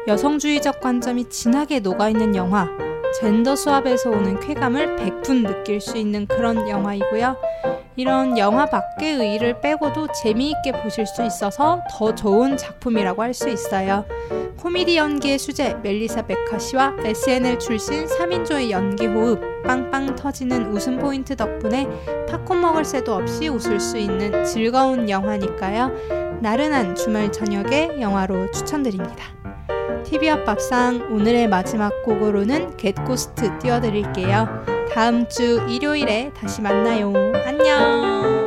[0.07, 2.67] 여성주의적 관점이 진하게 녹아있는 영화,
[3.19, 7.35] 젠더 수합에서 오는 쾌감을 백분 느낄 수 있는 그런 영화이고요.
[7.97, 14.05] 이런 영화 밖의 의의를 빼고도 재미있게 보실 수 있어서 더 좋은 작품이라고 할 수 있어요.
[14.57, 21.35] 코미디 연기의 수제 멜리사 베카 씨와 SNL 출신 3인조의 연기 호흡 빵빵 터지는 웃음 포인트
[21.35, 21.87] 덕분에
[22.29, 25.91] 팝콘 먹을 새도 없이 웃을 수 있는 즐거운 영화니까요.
[26.41, 29.25] 나른한 주말 저녁에 영화로 추천드립니다.
[30.03, 34.76] TV 앞 밥상 오늘의 마지막 곡으로는 겟고스트 띄워드릴게요.
[34.97, 37.13] 다음 주 일요일에 다시 만나요.
[37.45, 38.46] 안녕!